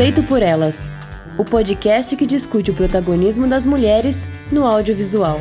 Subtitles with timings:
[0.00, 0.88] Feito por Elas
[1.36, 5.38] o podcast que discute o protagonismo das mulheres no audiovisual.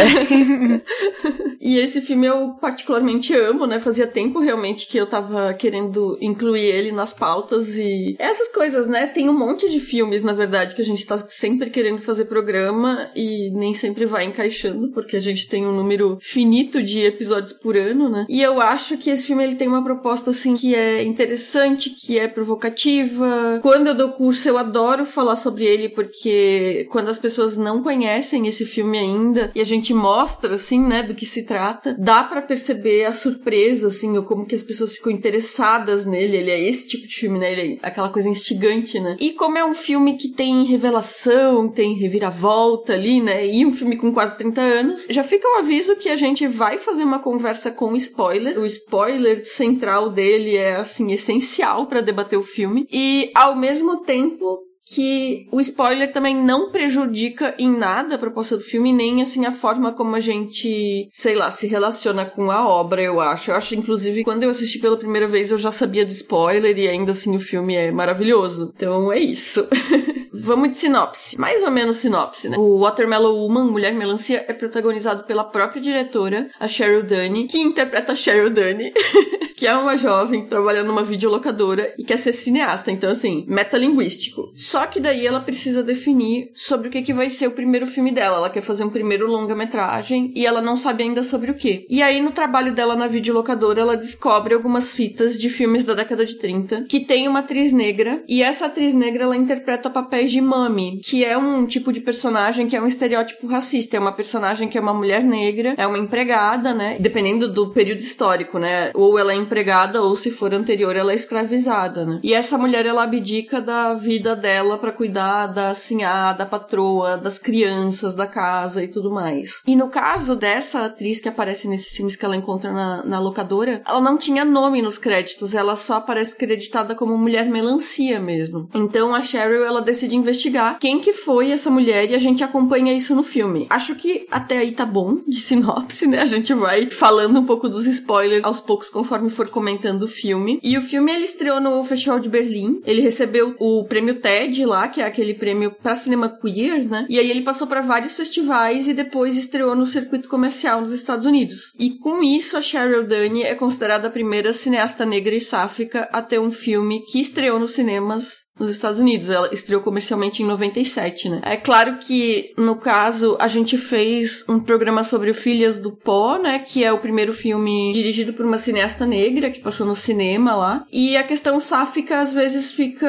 [1.60, 3.80] e esse filme eu particularmente amo, né?
[3.80, 9.08] Fazia tempo realmente que eu tava querendo incluir ele nas pautas e essas coisas, né?
[9.08, 13.10] Tem um monte de filmes, na verdade, que a gente tá sempre querendo fazer programa
[13.16, 17.71] e nem sempre vai encaixando, porque a gente tem um número finito de episódios por
[17.76, 18.26] ano, né?
[18.28, 22.18] E eu acho que esse filme ele tem uma proposta assim que é interessante, que
[22.18, 23.60] é provocativa.
[23.62, 28.46] Quando eu dou curso, eu adoro falar sobre ele porque quando as pessoas não conhecem
[28.46, 32.42] esse filme ainda e a gente mostra assim, né, do que se trata, dá para
[32.42, 36.36] perceber a surpresa assim, ou como que as pessoas ficam interessadas nele.
[36.36, 37.52] Ele é esse tipo de filme, né?
[37.52, 39.16] Ele é aquela coisa instigante, né?
[39.20, 43.46] E como é um filme que tem revelação, tem reviravolta ali, né?
[43.46, 46.78] E um filme com quase 30 anos, já fica um aviso que a gente vai
[46.78, 48.58] fazer uma conversa com spoiler.
[48.58, 54.60] O spoiler central dele é assim essencial para debater o filme e ao mesmo tempo
[54.84, 59.52] que o spoiler também não prejudica em nada a proposta do filme, nem assim a
[59.52, 63.50] forma como a gente, sei lá, se relaciona com a obra, eu acho.
[63.50, 66.88] Eu acho, inclusive, quando eu assisti pela primeira vez, eu já sabia do spoiler e
[66.88, 68.72] ainda assim o filme é maravilhoso.
[68.74, 69.66] Então é isso.
[70.32, 71.38] Vamos de sinopse.
[71.38, 72.56] Mais ou menos sinopse, né?
[72.56, 78.12] O Watermelon Woman, Mulher Melancia, é protagonizado pela própria diretora, a Cheryl Dunne, que interpreta
[78.12, 78.92] a Cheryl Dunne,
[79.62, 82.90] que é uma jovem que trabalha numa videolocadora e quer ser cineasta.
[82.90, 84.50] Então, assim, metalinguístico.
[84.52, 88.10] Só que daí ela precisa definir sobre o que, que vai ser o primeiro filme
[88.10, 88.38] dela.
[88.38, 91.86] Ela quer fazer um primeiro longa-metragem e ela não sabe ainda sobre o que.
[91.88, 96.26] E aí, no trabalho dela na videolocadora, ela descobre algumas fitas de filmes da década
[96.26, 100.40] de 30 que tem uma atriz negra e essa atriz negra ela interpreta papéis de
[100.40, 103.96] mami, que é um tipo de personagem que é um estereótipo racista.
[103.96, 106.96] É uma personagem que é uma mulher negra, é uma empregada, né?
[106.98, 108.90] Dependendo do período histórico, né?
[108.94, 112.20] Ou ela é empregada, ou se for anterior, ela é escravizada, né?
[112.22, 117.38] E essa mulher, ela abdica da vida dela para cuidar da sinhá, da patroa, das
[117.38, 119.62] crianças, da casa e tudo mais.
[119.66, 123.82] E no caso dessa atriz que aparece nesses filmes que ela encontra na, na locadora,
[123.86, 128.68] ela não tinha nome nos créditos, ela só aparece creditada como mulher melancia mesmo.
[128.74, 132.44] Então a Cheryl, ela decide de investigar quem que foi essa mulher e a gente
[132.44, 133.66] acompanha isso no filme.
[133.70, 136.20] Acho que até aí tá bom de sinopse, né?
[136.20, 140.58] A gente vai falando um pouco dos spoilers aos poucos conforme for comentando o filme.
[140.62, 142.80] E o filme ele estreou no Festival de Berlim.
[142.84, 147.06] Ele recebeu o prêmio TED lá, que é aquele prêmio para cinema queer, né?
[147.08, 151.26] E aí ele passou para vários festivais e depois estreou no circuito comercial nos Estados
[151.26, 151.74] Unidos.
[151.78, 156.22] E com isso a Cheryl Dunne é considerada a primeira cineasta negra e sáfica a
[156.22, 159.28] ter um filme que estreou nos cinemas nos Estados Unidos.
[159.28, 161.40] Ela estreou comercialmente em 97, né?
[161.42, 166.38] É claro que, no caso, a gente fez um programa sobre o Filhas do Pó,
[166.38, 166.60] né?
[166.60, 170.86] Que é o primeiro filme dirigido por uma cineasta negra que passou no cinema lá.
[170.92, 173.08] E a questão sáfica, às vezes, fica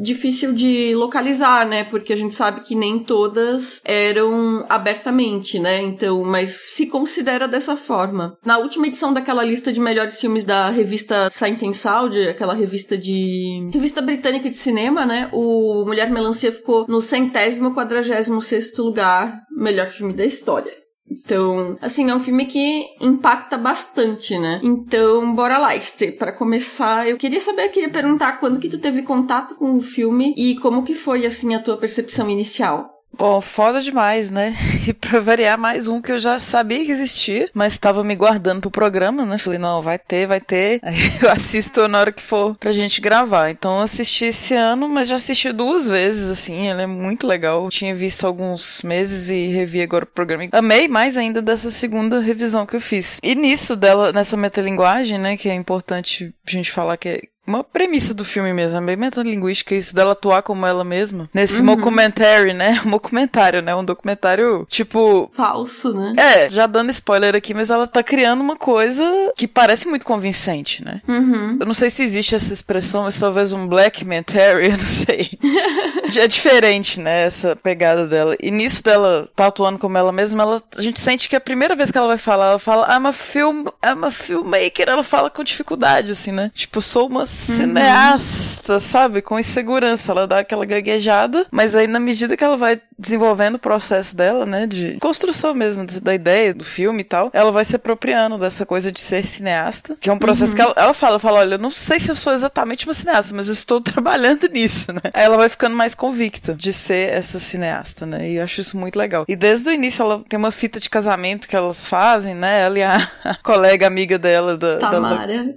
[0.00, 1.84] difícil de localizar, né?
[1.84, 5.82] Porque a gente sabe que nem todas eram abertamente, né?
[5.82, 8.38] Então, mas se considera dessa forma.
[8.44, 11.28] Na última edição daquela lista de melhores filmes da revista
[11.64, 13.68] and Sound, aquela revista de...
[13.72, 15.30] revista britânica de cinema, cinema, né?
[15.32, 20.72] O Mulher Melancia ficou no centésimo quadragésimo sexto lugar, melhor filme da história.
[21.10, 24.60] Então, assim, é um filme que impacta bastante, né?
[24.62, 26.16] Então, bora lá, Esther.
[26.16, 29.80] Para começar, eu queria saber, eu queria perguntar quando que tu teve contato com o
[29.80, 32.93] filme e como que foi, assim, a tua percepção inicial.
[33.16, 34.54] Bom, foda demais, né?
[34.86, 38.60] E pra variar, mais um que eu já sabia que existia, mas estava me guardando
[38.60, 39.38] pro programa, né?
[39.38, 40.78] Falei, não, vai ter, vai ter.
[40.84, 43.50] Aí eu assisto na hora que for pra gente gravar.
[43.50, 46.68] Então eu assisti esse ano, mas já assisti duas vezes, assim.
[46.68, 47.64] Ele é muito legal.
[47.64, 50.46] Eu tinha visto alguns meses e revi agora o programa.
[50.52, 53.20] Amei mais ainda dessa segunda revisão que eu fiz.
[53.22, 55.36] E nisso dela, nessa metalinguagem, né?
[55.38, 58.96] Que é importante a gente falar que é uma premissa do filme mesmo, é bem
[58.96, 61.28] metalinguística, isso dela atuar como ela mesma.
[61.32, 61.76] Nesse uhum.
[61.76, 62.80] documentário, né?
[62.84, 63.74] Um documentário, né?
[63.74, 65.30] Um documentário, tipo.
[65.34, 66.14] Falso, né?
[66.16, 69.02] É, já dando spoiler aqui, mas ela tá criando uma coisa
[69.36, 71.00] que parece muito convincente, né?
[71.08, 71.56] Uhum.
[71.60, 75.30] Eu não sei se existe essa expressão, mas talvez um black mentary, eu não sei.
[76.16, 77.26] é diferente, né?
[77.26, 78.36] Essa pegada dela.
[78.40, 81.74] E nisso dela tá atuando como ela mesma, ela, a gente sente que a primeira
[81.74, 84.88] vez que ela vai falar, ela fala, I'm a film, I'm a filmmaker.
[84.88, 86.50] Ela fala com dificuldade, assim, né?
[86.54, 89.22] Tipo, sou uma cineasta, sabe?
[89.22, 90.12] Com insegurança.
[90.12, 94.46] Ela dá aquela gaguejada, mas aí na medida que ela vai desenvolvendo o processo dela,
[94.46, 98.64] né, de construção mesmo da ideia do filme e tal, ela vai se apropriando dessa
[98.64, 100.56] coisa de ser cineasta, que é um processo uhum.
[100.56, 103.34] que ela, ela fala, fala, olha, eu não sei se eu sou exatamente uma cineasta,
[103.34, 105.00] mas eu estou trabalhando nisso, né?
[105.12, 108.28] Aí ela vai ficando mais convicta de ser essa cineasta, né?
[108.28, 109.24] E eu acho isso muito legal.
[109.28, 112.62] E desde o início ela tem uma fita de casamento que elas fazem, né?
[112.62, 115.54] Ela e a, a colega amiga dela da Tamara.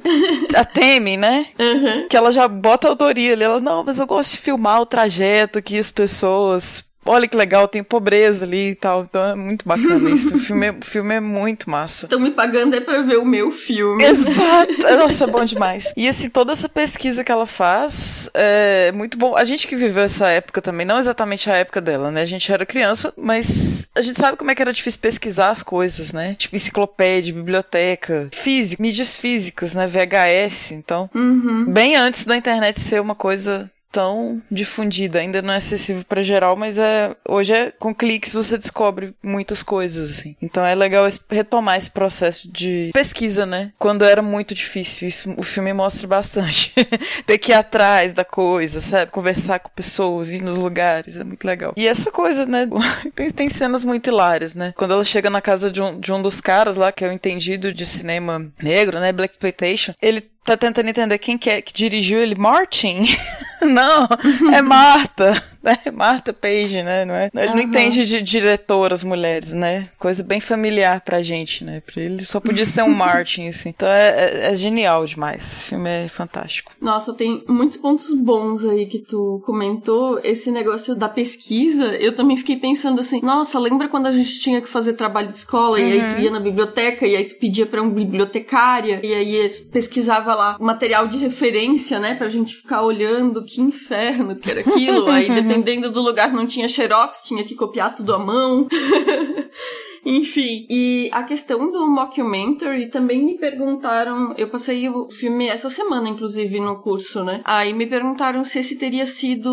[0.52, 1.48] Da, a Temi, né?
[1.60, 2.08] Uhum.
[2.08, 3.44] Que ela já bota a autoria ali.
[3.44, 7.68] Ela, não, mas eu gosto de filmar o trajeto que as pessoas olha que legal,
[7.68, 9.04] tem pobreza ali e tal.
[9.04, 10.36] Então é muito bacana isso.
[10.36, 12.06] O filme é, o filme é muito massa.
[12.06, 14.04] Estão me pagando é pra ver o meu filme.
[14.04, 14.74] Exato!
[14.98, 15.92] Nossa, é bom demais.
[15.96, 19.36] E assim, toda essa pesquisa que ela faz é muito bom.
[19.36, 22.22] A gente que viveu essa época também, não exatamente a época dela, né?
[22.22, 25.64] A gente era criança, mas a gente sabe como é que era difícil pesquisar as
[25.64, 26.36] coisas, né?
[26.38, 29.88] Tipo enciclopédia, biblioteca, física, mídias físicas, né?
[29.88, 30.72] VHS.
[30.72, 31.66] Então, uhum.
[31.66, 36.56] bem antes da internet ser uma coisa tão difundida, ainda não é acessível para geral,
[36.56, 40.36] mas é hoje é com cliques você descobre muitas coisas assim.
[40.42, 43.72] Então é legal retomar esse processo de pesquisa, né?
[43.78, 46.74] Quando era muito difícil, isso o filme mostra bastante.
[47.26, 49.12] Ter que ir atrás da coisa, sabe?
[49.12, 51.74] Conversar com pessoas, ir nos lugares, é muito legal.
[51.76, 52.68] E essa coisa, né?
[53.16, 54.74] tem, tem cenas muito hilárias, né?
[54.76, 57.12] Quando ela chega na casa de um, de um dos caras lá, que é o
[57.14, 59.12] entendido de cinema negro, né?
[59.12, 62.36] Black Exploitation, ele tá tentando entender quem que, é, que dirigiu ele.
[62.36, 63.04] Martin?
[63.62, 64.08] não,
[64.54, 65.44] é Marta.
[65.86, 67.04] É Marta Page, né?
[67.04, 67.30] Não é?
[67.34, 67.56] Ele uhum.
[67.56, 69.90] não entende de diretoras mulheres, né?
[70.00, 71.82] Coisa bem familiar pra gente, né?
[71.86, 73.70] Pra ele só podia ser um Martin, assim.
[73.70, 75.44] Então é, é, é, genial demais.
[75.44, 76.72] Esse filme é fantástico.
[76.80, 80.22] Nossa, tem muitos pontos bons aí que tu comentou.
[80.24, 84.62] Esse negócio da pesquisa, eu também fiquei pensando assim, nossa, lembra quando a gente tinha
[84.62, 85.86] que fazer trabalho de escola uhum.
[85.86, 86.20] e aí tu uhum.
[86.20, 91.08] ia na biblioteca e aí tu pedia pra uma bibliotecária e aí pesquisava lá material
[91.08, 95.10] de referência, né, pra gente ficar olhando que inferno que era aquilo.
[95.10, 98.68] Aí, dependendo do lugar, não tinha xerox, tinha que copiar tudo à mão.
[100.06, 104.34] Enfim, e a questão do mockumentary também me perguntaram.
[104.38, 107.42] Eu passei o filme essa semana, inclusive, no curso, né?
[107.44, 109.50] Aí me perguntaram se esse teria sido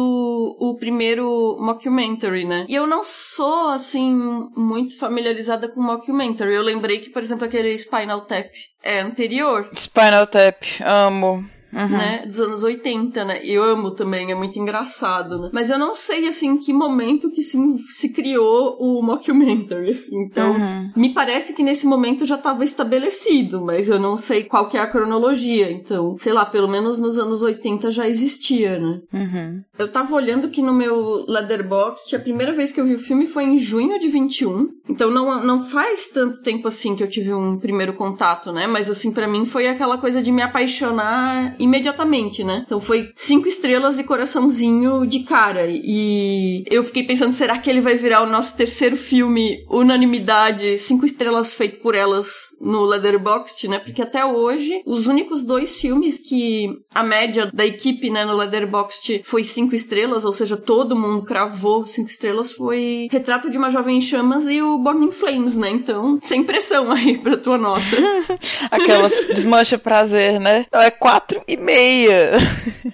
[0.59, 2.66] o primeiro mockumentary, né?
[2.69, 4.12] E eu não sou, assim,
[4.57, 6.54] muito familiarizada com mockumentary.
[6.54, 8.50] Eu lembrei que, por exemplo, aquele Spinal Tap
[8.83, 9.69] é anterior.
[9.75, 11.88] Spinal Tap, amo uhum.
[11.88, 12.25] né?
[12.26, 13.40] Dos anos 80, né?
[13.45, 15.50] Eu amo também, é muito engraçado, né?
[15.52, 17.59] Mas eu não sei, assim, em que momento que se,
[17.95, 20.23] se criou o mockumentary, assim.
[20.23, 20.90] Então, uhum.
[20.97, 24.81] me parece que nesse momento já estava estabelecido, mas eu não sei qual que é
[24.81, 25.71] a cronologia.
[25.71, 29.00] Então, sei lá, pelo menos nos anos 80 já existia, né?
[29.12, 29.62] Uhum.
[29.78, 33.26] Eu tava olhando aqui no meu Letterboxd, a primeira vez que eu vi o filme
[33.26, 34.69] foi em junho de 21.
[34.88, 38.66] Então, não, não faz tanto tempo assim que eu tive um primeiro contato, né?
[38.66, 42.62] Mas, assim, para mim foi aquela coisa de me apaixonar imediatamente, né?
[42.64, 45.66] Então foi cinco estrelas e coraçãozinho de cara.
[45.68, 51.06] E eu fiquei pensando, será que ele vai virar o nosso terceiro filme unanimidade, cinco
[51.06, 53.78] estrelas feito por elas no Letterboxd, né?
[53.78, 59.23] Porque até hoje, os únicos dois filmes que a média da equipe, né, no Letterboxd
[59.25, 63.99] foi cinco estrelas, ou seja, todo mundo cravou cinco estrelas, foi Retrato de uma Jovem
[63.99, 65.71] em Chamas e o Born in Flames, né?
[65.71, 67.80] Então, sem pressão aí pra tua nota.
[68.71, 70.66] Aquelas desmancha prazer, né?
[70.73, 71.42] É quatro.
[71.47, 72.33] E meia.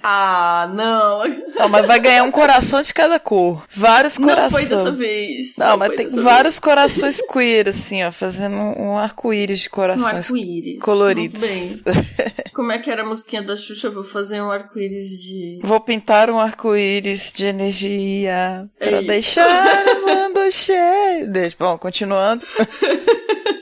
[0.03, 1.23] Ah, não.
[1.55, 3.65] Não, mas vai ganhar um coração de cada cor.
[3.71, 4.71] Vários corações.
[4.71, 5.57] Não foi dessa vez.
[5.57, 6.59] Não, não mas tem vários vez.
[6.59, 10.81] corações queer, assim, ó, fazendo um arco-íris de corações um arco-íris.
[10.83, 11.41] coloridos.
[11.41, 12.01] Muito bem.
[12.55, 13.89] Como é que era a musiquinha da Xuxa?
[13.91, 15.61] Vou fazer um arco-íris de.
[15.63, 21.31] Vou pintar um arco-íris de energia é pra deixar o mundo cheio.
[21.59, 22.45] Bom, continuando.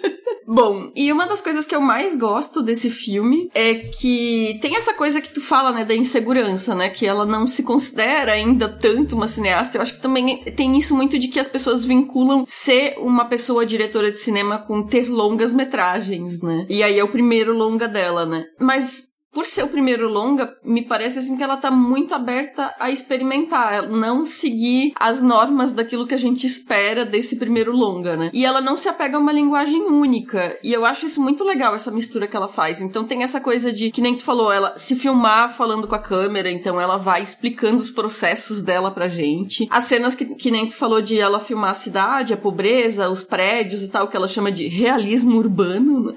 [0.50, 4.94] Bom, e uma das coisas que eu mais gosto desse filme é que tem essa
[4.94, 9.14] coisa que tu fala, né, da insegurança, né, que ela não se considera ainda tanto
[9.14, 9.76] uma cineasta.
[9.76, 13.66] Eu acho que também tem isso muito de que as pessoas vinculam ser uma pessoa
[13.66, 16.64] diretora de cinema com ter longas metragens, né?
[16.70, 18.46] E aí é o primeiro longa dela, né?
[18.58, 22.90] Mas por ser o primeiro longa, me parece assim que ela tá muito aberta a
[22.90, 28.30] experimentar, não seguir as normas daquilo que a gente espera desse primeiro longa, né?
[28.32, 30.58] E ela não se apega a uma linguagem única.
[30.62, 32.80] E eu acho isso muito legal, essa mistura que ela faz.
[32.80, 36.00] Então tem essa coisa de, que nem tu falou, ela se filmar falando com a
[36.00, 39.68] câmera, então ela vai explicando os processos dela pra gente.
[39.70, 43.23] As cenas que, que nem tu falou de ela filmar a cidade, a pobreza, os
[43.23, 46.14] prédios e tal, que ela chama de realismo urbano, né?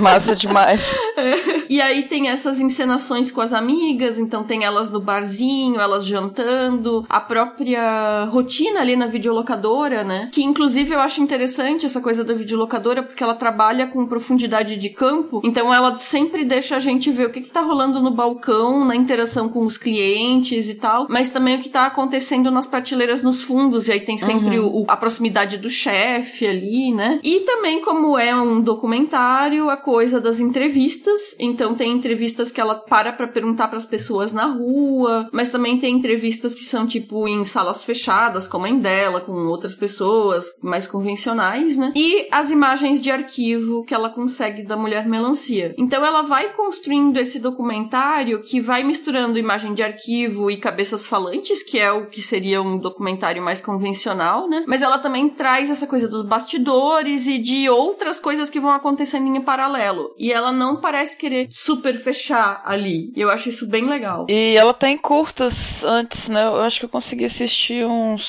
[0.00, 0.94] Massa demais.
[1.16, 1.58] É.
[1.68, 6.04] E aí tem essa essas encenações com as amigas, então tem elas no barzinho, elas
[6.04, 10.28] jantando, a própria rotina ali na videolocadora, né?
[10.32, 14.88] Que inclusive eu acho interessante essa coisa da videolocadora, porque ela trabalha com profundidade de
[14.90, 18.84] campo, então ela sempre deixa a gente ver o que, que tá rolando no balcão,
[18.84, 23.22] na interação com os clientes e tal, mas também o que tá acontecendo nas prateleiras
[23.22, 24.82] nos fundos, e aí tem sempre uhum.
[24.82, 27.20] o, a proximidade do chefe ali, né?
[27.22, 32.60] E também, como é um documentário, a coisa das entrevistas, então tem entrevistas entrevistas que
[32.60, 36.86] ela para pra perguntar para as pessoas na rua, mas também tem entrevistas que são
[36.86, 41.92] tipo em salas fechadas, como a dela, com outras pessoas mais convencionais, né?
[41.96, 45.74] E as imagens de arquivo que ela consegue da mulher melancia.
[45.78, 51.62] Então ela vai construindo esse documentário que vai misturando imagem de arquivo e cabeças falantes,
[51.62, 54.64] que é o que seria um documentário mais convencional, né?
[54.66, 59.26] Mas ela também traz essa coisa dos bastidores e de outras coisas que vão acontecendo
[59.26, 60.14] em paralelo.
[60.18, 63.12] E ela não parece querer super fechar ali.
[63.14, 64.26] E eu acho isso bem legal.
[64.28, 66.46] E ela tem curtas antes, né?
[66.46, 68.28] Eu acho que eu consegui assistir uns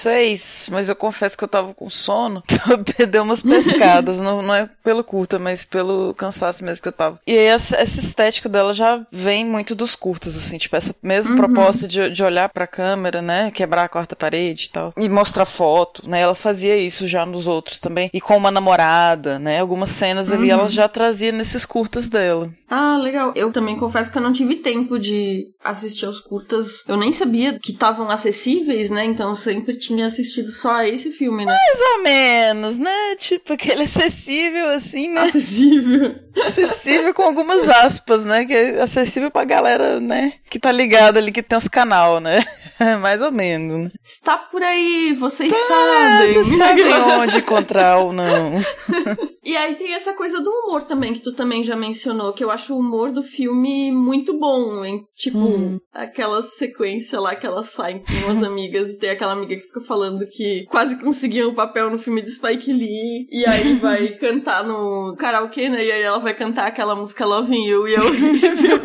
[0.00, 2.42] seis, mas eu confesso que eu tava com sono.
[3.10, 4.18] Deu umas pescadas.
[4.18, 7.20] não, não é pelo curta, mas pelo cansaço mesmo que eu tava.
[7.26, 11.32] E aí essa, essa estética dela já vem muito dos curtas, assim, tipo, essa mesma
[11.32, 11.36] uhum.
[11.36, 13.50] proposta de, de olhar pra câmera, né?
[13.50, 14.92] Quebrar a quarta parede e tal.
[14.96, 16.20] E mostrar foto, né?
[16.20, 18.10] Ela fazia isso já nos outros também.
[18.12, 19.60] E com uma namorada, né?
[19.60, 20.68] Algumas cenas ali ela uhum.
[20.68, 22.50] já trazia nesses curtas dela.
[22.68, 23.32] Ah, legal legal.
[23.34, 26.84] Eu também confesso que eu não tive tempo de assistir aos curtas.
[26.86, 29.04] Eu nem sabia que estavam acessíveis, né?
[29.04, 31.52] Então eu sempre tinha assistido só esse filme, né?
[31.52, 33.16] Mais ou menos, né?
[33.16, 35.22] Tipo, aquele acessível, assim, né?
[35.22, 36.14] Acessível.
[36.44, 38.44] Acessível com algumas aspas, né?
[38.44, 40.34] Que é acessível pra galera, né?
[40.48, 42.42] Que tá ligada ali, que tem os canal, né?
[43.00, 43.84] Mais ou menos.
[43.84, 43.90] Né?
[44.02, 46.34] Está por aí, vocês tá, sabem.
[46.34, 48.54] Vocês sabem onde encontrar ou não.
[49.44, 52.50] e aí tem essa coisa do humor também, que tu também já mencionou, que eu
[52.50, 55.04] acho o humor do filme muito bom, hein?
[55.14, 55.78] Tipo, hum.
[55.92, 59.80] aquela sequência lá que elas saem com as amigas e tem aquela amiga que fica
[59.80, 64.08] falando que quase conseguiu o um papel no filme de Spike Lee e aí vai
[64.08, 65.84] cantar no karaokê, né?
[65.84, 68.80] E aí ela vai cantar aquela música Loving You e é horrível.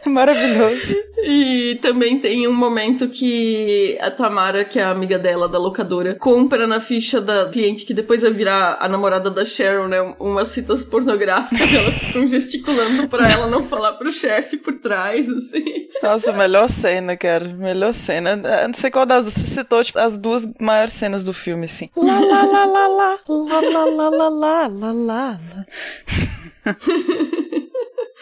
[0.06, 0.94] Maravilhoso.
[1.22, 6.14] E também tem um momento que a Tamara, que é a amiga dela da locadora,
[6.14, 10.14] compra na ficha da cliente que depois vai virar a namorada da Sharon, né?
[10.18, 15.88] Umas citas pornográficas, elas ficam gesticulando pra ela não falar pro chefe por trás, assim.
[16.02, 17.48] Nossa, melhor cena, cara.
[17.48, 18.40] Melhor cena.
[18.62, 21.88] Eu não sei qual das você citou tipo, as duas maiores cenas do filme, assim.
[21.96, 25.66] Lá, lá, lá, lá, lá, lá, lá, lá, lá, lá, lá, lá.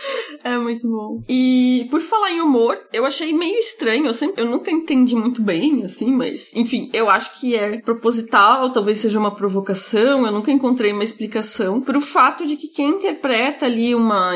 [0.45, 1.23] É muito bom.
[1.29, 4.07] E por falar em humor, eu achei meio estranho.
[4.07, 8.73] Eu, sempre, eu nunca entendi muito bem, assim, mas enfim, eu acho que é proposital,
[8.73, 10.27] talvez seja uma provocação.
[10.27, 14.33] Eu nunca encontrei uma explicação pro fato de que quem interpreta ali uma,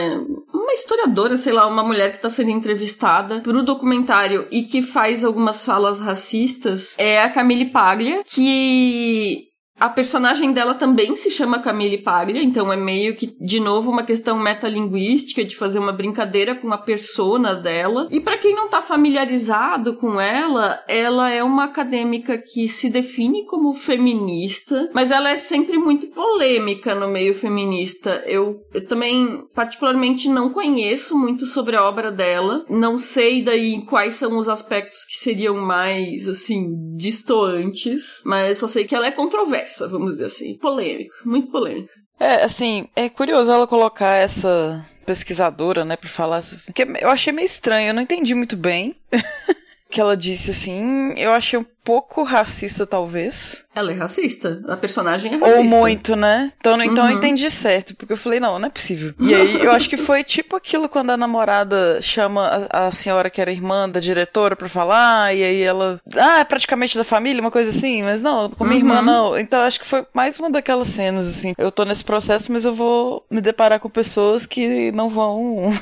[0.55, 5.25] uma historiadora, sei lá, uma mulher que tá sendo entrevistada pro documentário e que faz
[5.25, 11.99] algumas falas racistas é a Camille Paglia, que a personagem dela também se chama Camille
[11.99, 16.73] Paglia, então é meio que, de novo, uma questão metalinguística de fazer uma brincadeira com
[16.73, 18.09] a persona dela.
[18.11, 23.45] E para quem não tá familiarizado com ela, ela é uma acadêmica que se define
[23.45, 28.23] como feminista, mas ela é sempre muito polêmica no meio feminista.
[28.27, 34.15] Eu, eu também, particularmente, não conheço muito sobre a obra dela, não sei daí quais
[34.15, 36.67] são os aspectos que seriam mais, assim,
[36.97, 40.57] distoantes, mas só sei que ela é controversa conversa, vamos dizer assim.
[40.57, 41.89] Polêmico, muito polêmico.
[42.19, 46.43] É, assim, é curioso ela colocar essa pesquisadora, né, pra falar.
[46.65, 48.95] Porque eu achei meio estranho, eu não entendi muito bem.
[49.89, 53.65] que ela disse assim, eu achei um pouco racista, talvez.
[53.73, 54.61] Ela é racista.
[54.67, 55.61] A personagem é racista.
[55.61, 56.53] Ou muito, né?
[56.59, 57.13] Então, então uhum.
[57.13, 57.95] eu entendi certo.
[57.95, 59.15] Porque eu falei, não, não é possível.
[59.21, 63.31] E aí eu acho que foi tipo aquilo quando a namorada chama a, a senhora
[63.31, 66.01] que era irmã da diretora pra falar, e aí ela.
[66.17, 68.03] Ah, é praticamente da família, uma coisa assim.
[68.03, 68.89] Mas não, com minha uhum.
[68.89, 69.39] irmã não.
[69.39, 71.55] Então acho que foi mais uma daquelas cenas, assim.
[71.57, 75.73] Eu tô nesse processo, mas eu vou me deparar com pessoas que não vão.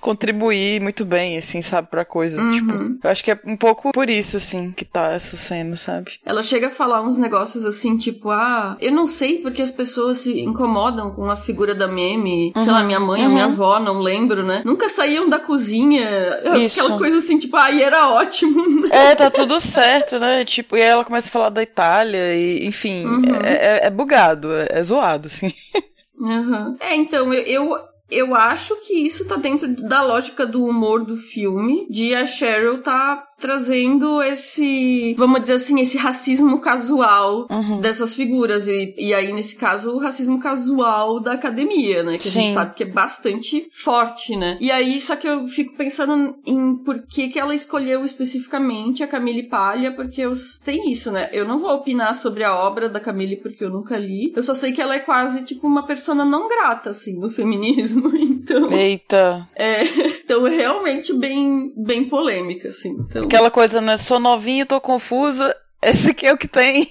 [0.00, 2.44] Contribuir muito bem, assim, sabe, para coisas.
[2.44, 2.52] Uhum.
[2.52, 6.12] Tipo, eu acho que é um pouco por isso, assim, que tá essa cena, sabe?
[6.24, 10.18] Ela chega a falar uns negócios assim, tipo, ah, eu não sei porque as pessoas
[10.18, 12.52] se incomodam com a figura da meme.
[12.56, 12.62] Uhum.
[12.62, 12.86] Sei lá, uhum.
[12.86, 13.26] minha mãe uhum.
[13.26, 14.62] ou minha avó, não lembro, né?
[14.64, 16.40] Nunca saíam da cozinha.
[16.56, 16.80] Isso.
[16.80, 18.62] Aquela coisa assim, tipo, ah, e era ótimo.
[18.92, 20.44] É, tá tudo certo, né?
[20.44, 23.36] Tipo, e aí ela começa a falar da Itália e, enfim, uhum.
[23.42, 25.52] é, é, é, bugado, é, é zoado, assim.
[26.22, 26.76] Uhum.
[26.78, 27.78] É, então, eu, eu
[28.12, 32.82] eu acho que isso tá dentro da lógica do humor do filme, de a Cheryl
[32.82, 37.80] tá trazendo esse, vamos dizer assim, esse racismo casual uhum.
[37.80, 38.68] dessas figuras.
[38.68, 42.18] E, e aí, nesse caso, o racismo casual da academia, né?
[42.18, 42.28] Que Sim.
[42.28, 44.56] a gente sabe que é bastante forte, né?
[44.60, 49.08] E aí, só que eu fico pensando em por que, que ela escolheu especificamente a
[49.08, 50.32] Camille Palha, porque eu,
[50.64, 51.28] tem isso, né?
[51.32, 54.32] Eu não vou opinar sobre a obra da Camille porque eu nunca li.
[54.36, 58.08] Eu só sei que ela é quase, tipo, uma persona não grata, assim, no feminismo.
[58.42, 58.72] Então.
[58.72, 59.48] Eita!
[59.54, 59.82] É.
[60.24, 62.96] Então, é realmente bem, bem polêmica, assim.
[63.00, 63.98] Então, Aquela coisa, né?
[63.98, 65.54] Sou novinha, tô confusa.
[65.82, 66.88] Esse aqui é o que tem.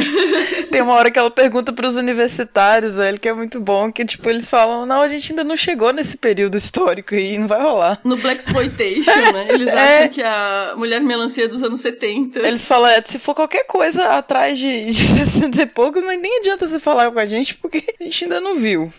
[0.70, 4.04] tem uma hora que ela pergunta para os universitários, velho, que é muito bom, que
[4.04, 7.60] tipo, eles falam, não, a gente ainda não chegou nesse período histórico e não vai
[7.60, 8.00] rolar.
[8.04, 9.48] No Black Exploitation, né?
[9.50, 9.98] Eles é.
[9.98, 12.38] acham que a mulher melancia é dos anos 70.
[12.38, 16.68] Eles falam, é, se for qualquer coisa atrás de, de 60 e poucos, nem adianta
[16.68, 18.92] você falar com a gente, porque a gente ainda não viu.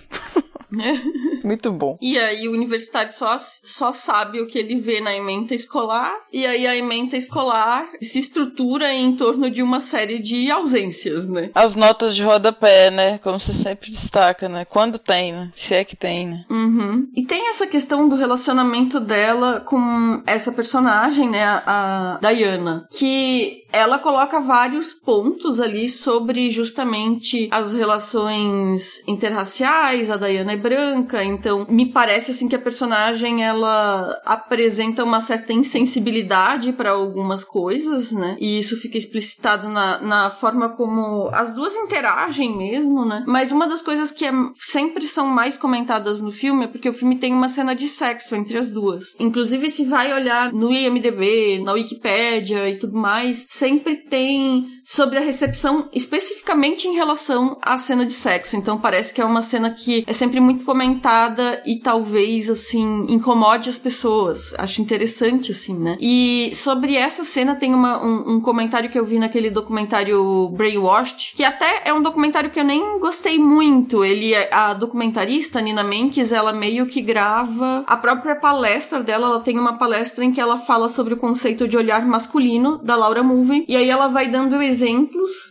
[1.43, 1.97] Muito bom.
[2.01, 6.45] E aí o universitário só, só sabe o que ele vê na ementa escolar, e
[6.45, 11.49] aí a ementa escolar se estrutura em torno de uma série de ausências, né?
[11.55, 13.17] As notas de rodapé, né?
[13.17, 14.65] Como você sempre destaca, né?
[14.65, 15.51] Quando tem, né?
[15.55, 16.45] Se é que tem, né?
[16.49, 17.07] Uhum.
[17.15, 21.43] E tem essa questão do relacionamento dela com essa personagem, né?
[21.43, 30.17] A, a Diana, que ela coloca vários pontos ali sobre justamente as relações interraciais, a
[30.17, 36.71] Diana é branca, então me parece assim que a personagem ela apresenta uma certa insensibilidade
[36.73, 38.37] para algumas coisas, né?
[38.39, 43.23] E isso fica explicitado na, na forma como as duas interagem mesmo, né?
[43.27, 46.93] Mas uma das coisas que é, sempre são mais comentadas no filme é porque o
[46.93, 49.15] filme tem uma cena de sexo entre as duas.
[49.19, 55.21] Inclusive, se vai olhar no IMDB, na Wikipédia e tudo mais, sempre tem sobre a
[55.21, 58.57] recepção especificamente em relação à cena de sexo.
[58.57, 63.69] Então parece que é uma cena que é sempre muito comentada e talvez assim incomode
[63.69, 64.53] as pessoas.
[64.57, 65.97] Acho interessante assim, né?
[66.01, 71.35] E sobre essa cena tem uma, um, um comentário que eu vi naquele documentário Brainwashed,
[71.37, 74.03] que até é um documentário que eu nem gostei muito.
[74.03, 79.39] Ele é, a documentarista Nina Menkes, ela meio que grava a própria palestra dela, ela
[79.39, 83.23] tem uma palestra em que ela fala sobre o conceito de olhar masculino da Laura
[83.23, 84.61] Mulvey e aí ela vai dando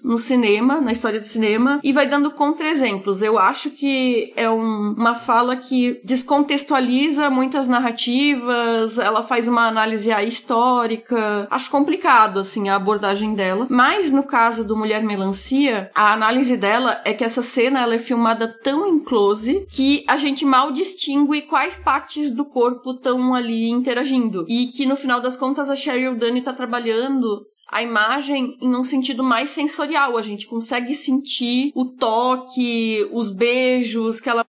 [0.05, 3.23] no cinema, na história do cinema, e vai dando contra-exemplos.
[3.23, 10.11] Eu acho que é um, uma fala que descontextualiza muitas narrativas, ela faz uma análise
[10.27, 11.47] histórica.
[11.51, 13.67] Acho complicado, assim, a abordagem dela.
[13.69, 17.99] Mas no caso do Mulher Melancia, a análise dela é que essa cena ela é
[17.99, 23.69] filmada tão em close que a gente mal distingue quais partes do corpo estão ali
[23.69, 24.45] interagindo.
[24.49, 28.83] E que no final das contas a Cheryl Dunne tá trabalhando a imagem em um
[28.83, 30.17] sentido mais sensorial.
[30.17, 34.45] A gente consegue sentir o toque, os beijos que ela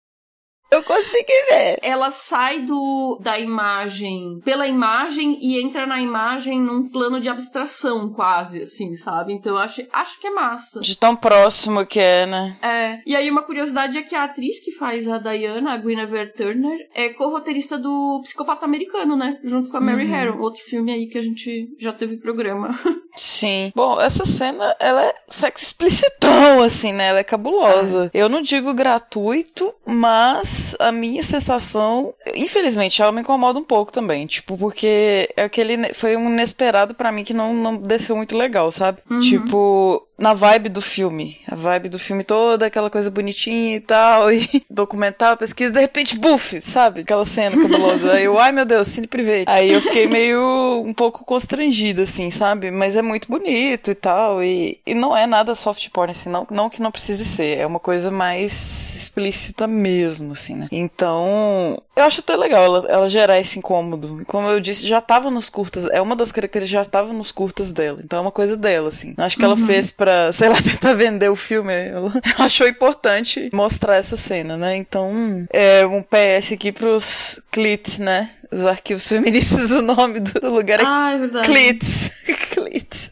[0.72, 1.80] eu consegui ver.
[1.82, 8.10] Ela sai do da imagem pela imagem e entra na imagem num plano de abstração,
[8.10, 9.34] quase, assim, sabe?
[9.34, 10.80] Então eu acho, acho que é massa.
[10.80, 12.58] De tão próximo que é, né?
[12.62, 13.00] É.
[13.06, 16.90] E aí uma curiosidade é que a atriz que faz a Diana, a Guinevere Turner,
[16.94, 19.40] é co-roteirista do Psicopata Americano, né?
[19.44, 20.12] Junto com a Mary uhum.
[20.12, 22.70] Harron, outro filme aí que a gente já teve programa.
[23.16, 23.74] Sim.
[23.76, 27.08] Bom, essa cena, ela é sexo explicitão, assim, né?
[27.08, 28.10] Ela é cabulosa.
[28.14, 28.22] É.
[28.22, 34.26] Eu não digo gratuito, mas a minha sensação, infelizmente, ela me incomoda um pouco também.
[34.26, 35.94] Tipo, porque é aquele.
[35.94, 39.00] Foi um inesperado para mim que não, não desceu muito legal, sabe?
[39.10, 39.20] Uhum.
[39.20, 41.40] Tipo, na vibe do filme.
[41.48, 46.18] A vibe do filme toda, aquela coisa bonitinha e tal, e documental, pesquisa, de repente,
[46.18, 47.02] buf, sabe?
[47.02, 48.14] Aquela cena cabulosa.
[48.14, 49.44] Aí eu, ai meu Deus, cine privê.
[49.48, 52.70] Aí eu fiquei meio um pouco constrangida, assim, sabe?
[52.70, 56.46] Mas é muito bonito e tal, e, e não é nada soft porn, assim, não,
[56.52, 60.68] não que não precise ser, é uma coisa mais explícita mesmo, assim, né?
[60.72, 64.22] Então, eu acho até legal ela, ela gerar esse incômodo.
[64.22, 67.32] E como eu disse, já tava nos curtas, é uma das características, já tava nos
[67.32, 68.00] curtas dela.
[68.04, 69.14] Então é uma coisa dela, assim.
[69.18, 69.52] Acho que uhum.
[69.52, 71.74] ela fez pra, sei lá, tentar vender o filme.
[71.74, 74.76] Ela achou importante mostrar essa cena, né?
[74.76, 78.30] Então, é um PS aqui pros clits, né?
[78.52, 81.48] Os arquivos feministas, o nome do lugar é, ah, é verdade.
[81.48, 82.12] clits.
[82.52, 83.12] clits.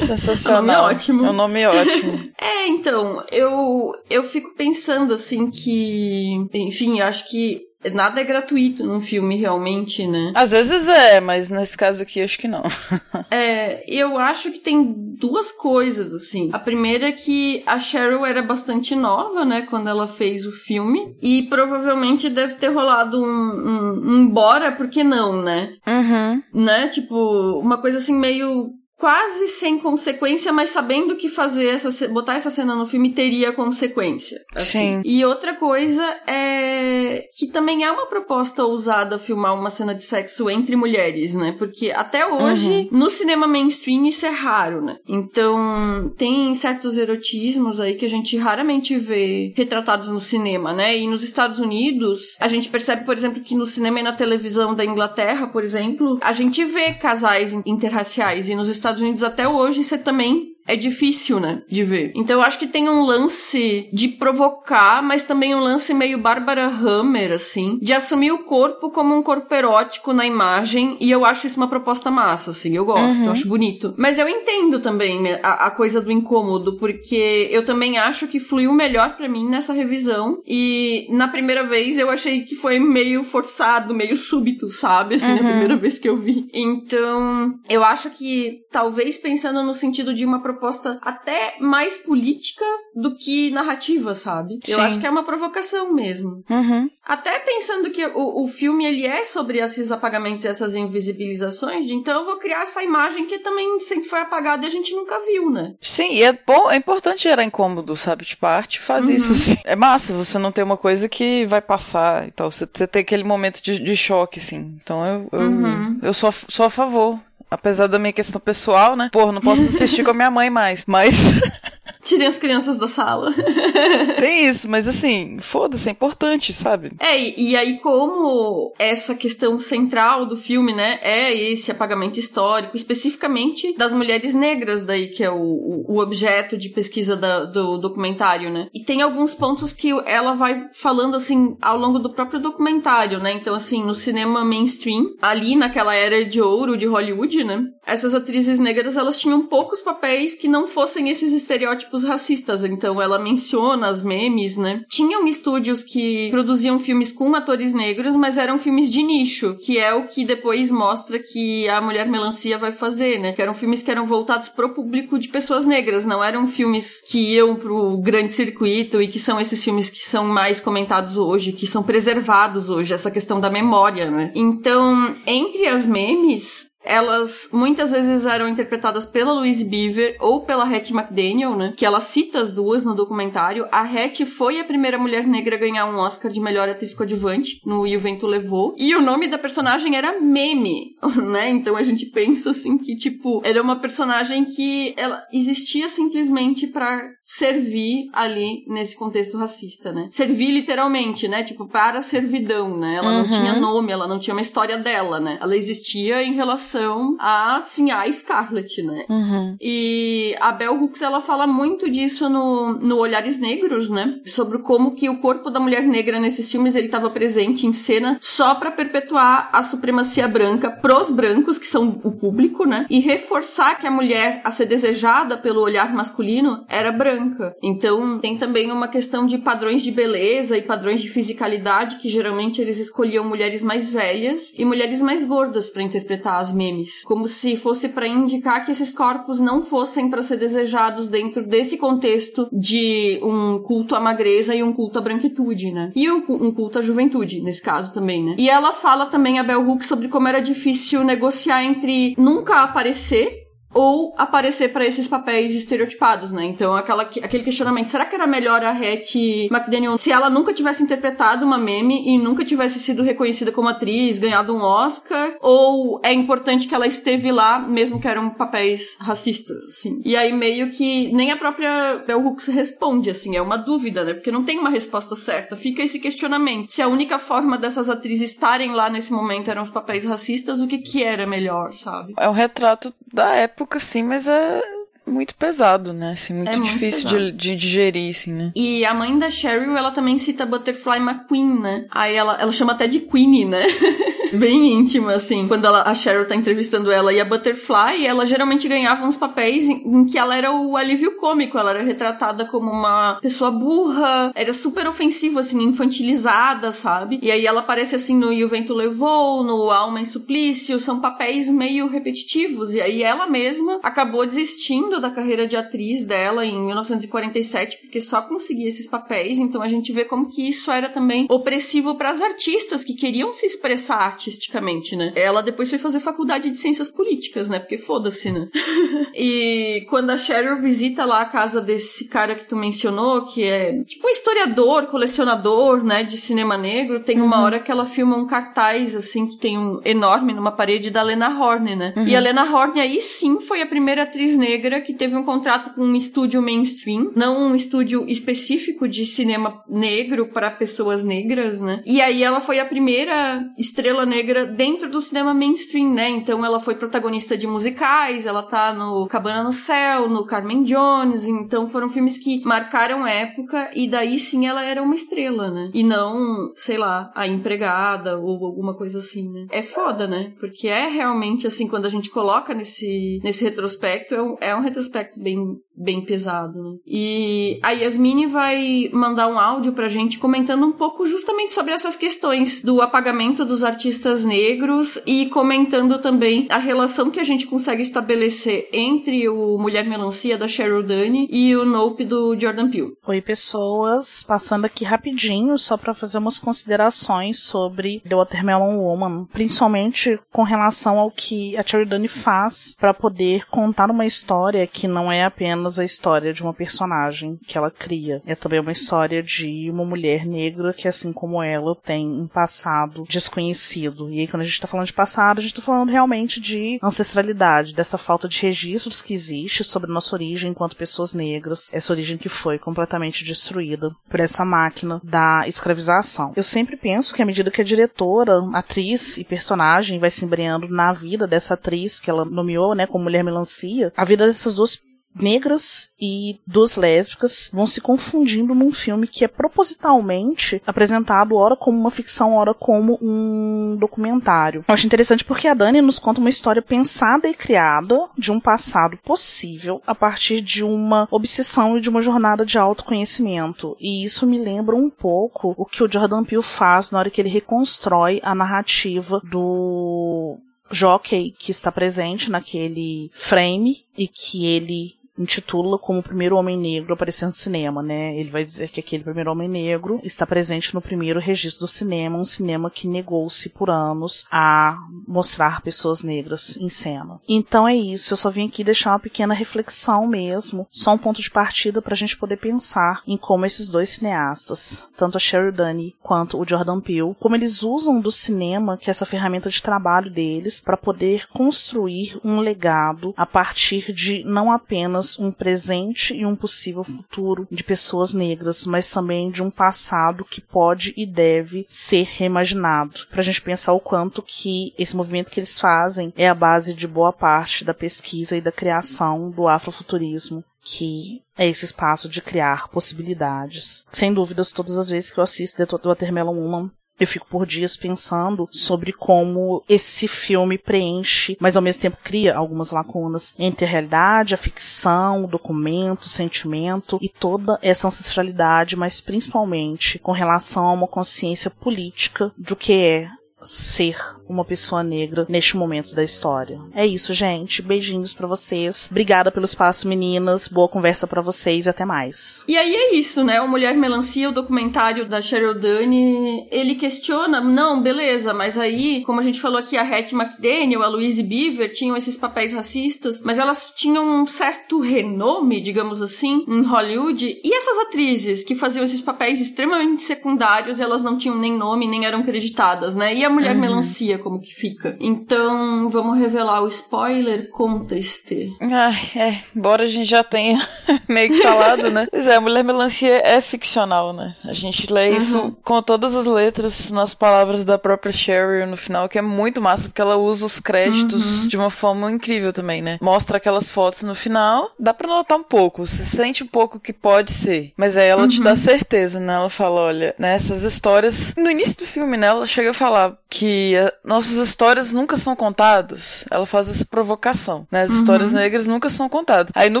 [0.00, 0.58] Sensacional.
[0.58, 1.26] É um nome ótimo.
[1.26, 2.30] É um nome ótimo.
[2.40, 9.00] é, então, eu, eu fico pensando assim que, enfim, acho que Nada é gratuito num
[9.00, 10.32] filme, realmente, né?
[10.34, 12.62] Às vezes é, mas nesse caso aqui acho que não.
[13.30, 16.50] é, eu acho que tem duas coisas, assim.
[16.52, 21.16] A primeira é que a Cheryl era bastante nova, né, quando ela fez o filme.
[21.22, 25.74] E provavelmente deve ter rolado um, um, um bora, por que não, né?
[25.86, 26.42] Uhum.
[26.62, 26.88] Né?
[26.88, 32.50] Tipo, uma coisa assim meio quase sem consequência, mas sabendo que fazer essa botar essa
[32.50, 34.38] cena no filme teria consequência.
[34.54, 35.00] Assim.
[35.00, 35.02] Sim.
[35.04, 40.50] E outra coisa é que também é uma proposta ousada filmar uma cena de sexo
[40.50, 41.54] entre mulheres, né?
[41.58, 42.98] Porque até hoje uhum.
[42.98, 44.98] no cinema mainstream isso é raro, né?
[45.08, 50.98] Então tem certos erotismos aí que a gente raramente vê retratados no cinema, né?
[50.98, 54.74] E nos Estados Unidos a gente percebe, por exemplo, que no cinema e na televisão
[54.74, 59.48] da Inglaterra, por exemplo, a gente vê casais interraciais e nos Estados Estados Unidos até
[59.48, 62.12] hoje, você também é difícil, né, de ver.
[62.14, 66.66] Então eu acho que tem um lance de provocar, mas também um lance meio Bárbara
[66.66, 71.46] Hammer, assim, de assumir o corpo como um corpo erótico na imagem, e eu acho
[71.46, 73.26] isso uma proposta massa, assim, eu gosto, uhum.
[73.26, 73.94] eu acho bonito.
[73.96, 78.38] Mas eu entendo também né, a, a, coisa do incômodo, porque eu também acho que
[78.38, 83.22] fluiu melhor para mim nessa revisão, e na primeira vez eu achei que foi meio
[83.22, 85.38] forçado, meio súbito, sabe, assim, uhum.
[85.38, 86.46] a primeira vez que eu vi.
[86.52, 93.16] Então, eu acho que talvez pensando no sentido de uma proposta até mais política do
[93.16, 94.58] que narrativa, sabe?
[94.64, 94.72] Sim.
[94.72, 96.42] Eu acho que é uma provocação mesmo.
[96.48, 96.90] Uhum.
[97.04, 102.20] Até pensando que o, o filme ele é sobre esses apagamentos e essas invisibilizações, então
[102.20, 105.50] eu vou criar essa imagem que também sempre foi apagada e a gente nunca viu,
[105.50, 105.74] né?
[105.80, 108.24] Sim, e é bom, é importante gerar incômodo, sabe?
[108.24, 109.14] Tipo, a arte faz uhum.
[109.14, 109.32] isso.
[109.32, 109.56] Assim.
[109.64, 112.50] É massa você não ter uma coisa que vai passar e tal.
[112.50, 114.76] Você, você ter aquele momento de, de choque, assim.
[114.82, 115.98] Então eu, eu, uhum.
[116.02, 117.18] eu sou, sou a favor
[117.50, 119.10] Apesar da minha questão pessoal, né?
[119.12, 120.84] Porra, não posso assistir com a minha mãe mais.
[120.86, 121.40] Mas.
[122.02, 123.32] Tirem as crianças da sala.
[124.18, 126.92] Tem isso, mas assim, foda-se, é importante, sabe?
[126.98, 132.76] É, e, e, aí, como essa questão central do filme, né, é esse apagamento histórico,
[132.76, 137.78] especificamente das mulheres negras, daí, que é o, o, o objeto de pesquisa da, do
[137.78, 138.68] documentário, né?
[138.74, 143.32] E tem alguns pontos que ela vai falando, assim, ao longo do próprio documentário, né?
[143.32, 147.64] Então, assim, no cinema mainstream, ali naquela era de ouro de Hollywood, né?
[147.86, 152.64] Essas atrizes negras, elas tinham poucos papéis que não fossem esses estereótipos racistas.
[152.64, 154.82] Então ela menciona as memes, né?
[154.88, 159.94] Tinham estúdios que produziam filmes com atores negros, mas eram filmes de nicho, que é
[159.94, 163.32] o que depois mostra que a Mulher Melancia vai fazer, né?
[163.32, 167.34] Que eram filmes que eram voltados pro público de pessoas negras, não eram filmes que
[167.34, 171.66] iam pro grande circuito e que são esses filmes que são mais comentados hoje, que
[171.66, 174.32] são preservados hoje, essa questão da memória, né?
[174.34, 180.96] Então, entre as memes, elas muitas vezes eram interpretadas pela Louise Beaver ou pela Hattie
[180.96, 181.74] McDaniel, né?
[181.76, 183.66] Que ela cita as duas no documentário.
[183.70, 187.60] A Hattie foi a primeira mulher negra a ganhar um Oscar de melhor atriz coadjuvante
[187.64, 188.74] no E o Vento Levou.
[188.78, 190.96] E o nome da personagem era Meme,
[191.30, 191.50] né?
[191.50, 197.10] Então a gente pensa assim que, tipo, era uma personagem que ela existia simplesmente para
[197.32, 200.08] servir ali nesse contexto racista, né?
[200.10, 201.44] Servir literalmente, né?
[201.44, 202.96] Tipo, para servidão, né?
[202.96, 203.18] Ela uhum.
[203.18, 205.38] não tinha nome, ela não tinha uma história dela, né?
[205.40, 209.04] Ela existia em relação a, assim, a Scarlett, né?
[209.08, 209.56] Uhum.
[209.60, 214.18] E a Bell Hooks, ela fala muito disso no, no Olhares Negros, né?
[214.26, 218.18] Sobre como que o corpo da mulher negra nesses filmes, ele estava presente em cena
[218.20, 222.86] só para perpetuar a supremacia branca pros brancos, que são o público, né?
[222.90, 227.56] E reforçar que a mulher a ser desejada pelo olhar masculino era branca branca.
[227.62, 232.60] Então, tem também uma questão de padrões de beleza e padrões de fisicalidade que geralmente
[232.60, 237.56] eles escolhiam mulheres mais velhas e mulheres mais gordas para interpretar as memes, como se
[237.56, 243.20] fosse para indicar que esses corpos não fossem para ser desejados dentro desse contexto de
[243.22, 245.92] um culto à magreza e um culto à branquitude, né?
[245.94, 248.34] E um, culto à juventude, nesse caso também, né?
[248.38, 253.39] E ela fala também, a Bell Hooks, sobre como era difícil negociar entre nunca aparecer
[253.72, 256.44] ou aparecer para esses papéis estereotipados, né?
[256.44, 260.82] Então, aquela, aquele questionamento, será que era melhor a Hattie McDaniel se ela nunca tivesse
[260.82, 265.34] interpretado uma meme e nunca tivesse sido reconhecida como atriz, ganhado um Oscar?
[265.40, 270.00] Ou é importante que ela esteve lá, mesmo que eram papéis racistas, assim?
[270.04, 274.14] E aí, meio que nem a própria Bell Hooks responde, assim, é uma dúvida, né?
[274.14, 275.56] Porque não tem uma resposta certa.
[275.56, 276.70] Fica esse questionamento.
[276.70, 280.66] Se a única forma dessas atrizes estarem lá nesse momento eram os papéis racistas, o
[280.66, 282.14] que que era melhor, sabe?
[282.18, 284.62] É um retrato da época, sim, mas é
[285.06, 286.12] muito pesado, né?
[286.12, 288.52] Assim, muito, é muito difícil de, de, digerir, assim, né?
[288.54, 291.86] E a mãe da Cheryl, ela também cita Butterfly McQueen, né?
[291.90, 293.64] Aí ela, ela chama até de Queenie, né?
[294.32, 295.46] bem íntima, assim.
[295.48, 299.68] Quando ela, a Cheryl tá entrevistando ela e a Butterfly, ela geralmente ganhava uns papéis
[299.68, 301.58] em, em, que ela era o alívio cômico.
[301.58, 307.18] Ela era retratada como uma pessoa burra, era super ofensiva, assim, infantilizada, sabe?
[307.22, 311.00] E aí ela aparece assim no E o Vento Levou, no Alma em Suplício, são
[311.00, 312.74] papéis meio repetitivos.
[312.74, 318.22] E aí ela mesma acabou desistindo da carreira de atriz dela em 1947, porque só
[318.22, 319.38] conseguia esses papéis.
[319.38, 323.32] Então a gente vê como que isso era também opressivo para as artistas que queriam
[323.34, 325.12] se expressar artisticamente, né?
[325.16, 327.58] Ela depois foi fazer faculdade de ciências políticas, né?
[327.58, 328.48] Porque foda-se, né?
[329.14, 333.82] e quando a Cheryl visita lá a casa desse cara que tu mencionou, que é
[333.84, 337.44] tipo um historiador, colecionador, né, de cinema negro, tem uma uhum.
[337.44, 341.28] hora que ela filma um cartaz, assim, que tem um enorme numa parede da Lena
[341.40, 341.94] Horne, né?
[341.96, 342.06] Uhum.
[342.06, 345.74] E a Lena Horne aí sim foi a primeira atriz negra que teve um contrato
[345.74, 351.82] com um estúdio mainstream, não um estúdio específico de cinema negro para pessoas negras, né?
[351.86, 356.08] E aí ela foi a primeira estrela negra dentro do cinema mainstream, né?
[356.10, 361.26] Então ela foi protagonista de musicais, ela tá no Cabana no Céu, no Carmen Jones,
[361.26, 365.70] então foram filmes que marcaram época e daí sim ela era uma estrela, né?
[365.72, 369.46] E não, sei lá, a empregada ou alguma coisa assim, né?
[369.50, 370.32] É foda, né?
[370.38, 374.60] Porque é realmente assim, quando a gente coloca nesse, nesse retrospecto, é um, é um
[374.60, 375.38] retrospecto bem,
[375.76, 376.76] bem pesado, né?
[376.86, 381.96] E a Yasmine vai mandar um áudio pra gente comentando um pouco justamente sobre essas
[381.96, 387.82] questões do apagamento dos artistas negros e comentando também a relação que a gente consegue
[387.82, 392.92] estabelecer entre o Mulher Melancia da Cheryl Dunne e o Nope do Jordan Peele.
[393.06, 400.18] Oi, pessoas, passando aqui rapidinho só para fazer umas considerações sobre The Watermelon Woman, principalmente
[400.32, 405.12] com relação ao que a Cheryl Dunne faz para poder contar uma história que não
[405.12, 409.68] é apenas a história de uma personagem que ela cria, é também uma história de
[409.70, 414.44] uma mulher negra que assim como ela tem um passado desconhecido e aí, quando a
[414.44, 418.40] gente está falando de passado, a gente está falando realmente de ancestralidade, dessa falta de
[418.40, 423.90] registros que existe sobre nossa origem enquanto pessoas negras, essa origem que foi completamente destruída
[424.08, 426.32] por essa máquina da escravização.
[426.36, 430.68] Eu sempre penso que à medida que a diretora, atriz e personagem vai se embreando
[430.68, 434.76] na vida dessa atriz que ela nomeou, né, como Mulher Melancia, a vida dessas duas
[435.14, 441.78] negras e duas lésbicas vão se confundindo num filme que é propositalmente apresentado ora como
[441.78, 444.64] uma ficção, ora como um documentário.
[444.66, 448.40] Eu acho interessante porque a Dani nos conta uma história pensada e criada de um
[448.40, 453.76] passado possível a partir de uma obsessão e de uma jornada de autoconhecimento.
[453.80, 457.20] E isso me lembra um pouco o que o Jordan Peele faz na hora que
[457.20, 460.38] ele reconstrói a narrativa do
[460.70, 466.94] jockey que está presente naquele frame e que ele intitula como o primeiro homem negro
[466.94, 468.16] aparecendo no cinema, né?
[468.16, 472.18] Ele vai dizer que aquele primeiro homem negro está presente no primeiro registro do cinema,
[472.18, 477.20] um cinema que negou-se por anos a mostrar pessoas negras em cena.
[477.28, 481.20] Então é isso, eu só vim aqui deixar uma pequena reflexão mesmo, só um ponto
[481.20, 485.52] de partida para a gente poder pensar em como esses dois cineastas, tanto a Sherry
[485.52, 489.62] Dunne quanto o Jordan Peele, como eles usam do cinema, que é essa ferramenta de
[489.62, 496.24] trabalho deles, para poder construir um legado a partir de não apenas um presente e
[496.24, 501.64] um possível futuro de pessoas negras, mas também de um passado que pode e deve
[501.68, 503.06] ser reimaginado.
[503.10, 506.74] Para a gente pensar o quanto que esse movimento que eles fazem é a base
[506.74, 512.20] de boa parte da pesquisa e da criação do afrofuturismo que é esse espaço de
[512.20, 513.84] criar possibilidades.
[513.92, 516.70] Sem dúvidas, todas as vezes que eu assisto The Watermelon Woman,
[517.00, 522.36] eu fico por dias pensando sobre como esse filme preenche, mas ao mesmo tempo cria
[522.36, 528.76] algumas lacunas entre a realidade, a ficção, o documento, o sentimento e toda essa ancestralidade,
[528.76, 533.08] mas principalmente com relação a uma consciência política do que é
[533.42, 533.96] ser
[534.30, 536.58] uma pessoa negra neste momento da história.
[536.74, 537.62] É isso, gente.
[537.62, 538.88] Beijinhos para vocês.
[538.90, 540.48] Obrigada pelo espaço, meninas.
[540.48, 542.44] Boa conversa para vocês e até mais.
[542.46, 543.40] E aí é isso, né?
[543.40, 549.20] O Mulher Melancia, o documentário da Cheryl Dunne, ele questiona, não, beleza, mas aí, como
[549.20, 553.38] a gente falou aqui, a Hattie McDaniel, a Louise Beaver tinham esses papéis racistas, mas
[553.38, 557.40] elas tinham um certo renome, digamos assim, em Hollywood.
[557.42, 562.04] E essas atrizes que faziam esses papéis extremamente secundários, elas não tinham nem nome, nem
[562.04, 563.14] eram creditadas, né?
[563.14, 563.60] E a Mulher uhum.
[563.60, 564.96] Melancia, como que fica?
[565.00, 568.32] Então, vamos revelar o spoiler contest.
[568.60, 570.60] Ai, é, embora a gente já tenha
[571.08, 572.06] meio que falado, né?
[572.10, 574.36] Pois é, a Mulher Melancia é ficcional, né?
[574.44, 575.16] A gente lê uhum.
[575.16, 579.60] isso com todas as letras nas palavras da própria Sherry no final, que é muito
[579.60, 581.48] massa, porque ela usa os créditos uhum.
[581.48, 582.98] de uma forma incrível também, né?
[583.00, 586.92] Mostra aquelas fotos no final, dá pra notar um pouco, você sente um pouco que
[586.92, 588.28] pode ser, mas aí ela uhum.
[588.28, 589.34] te dá certeza, né?
[589.34, 593.76] Ela fala, olha, nessas histórias, no início do filme, né, ela chega a falar que
[593.76, 596.24] a, nossas histórias nunca são contadas.
[596.30, 597.82] Ela faz essa provocação, né?
[597.82, 597.96] As uhum.
[597.96, 599.52] histórias negras nunca são contadas.
[599.54, 599.80] Aí no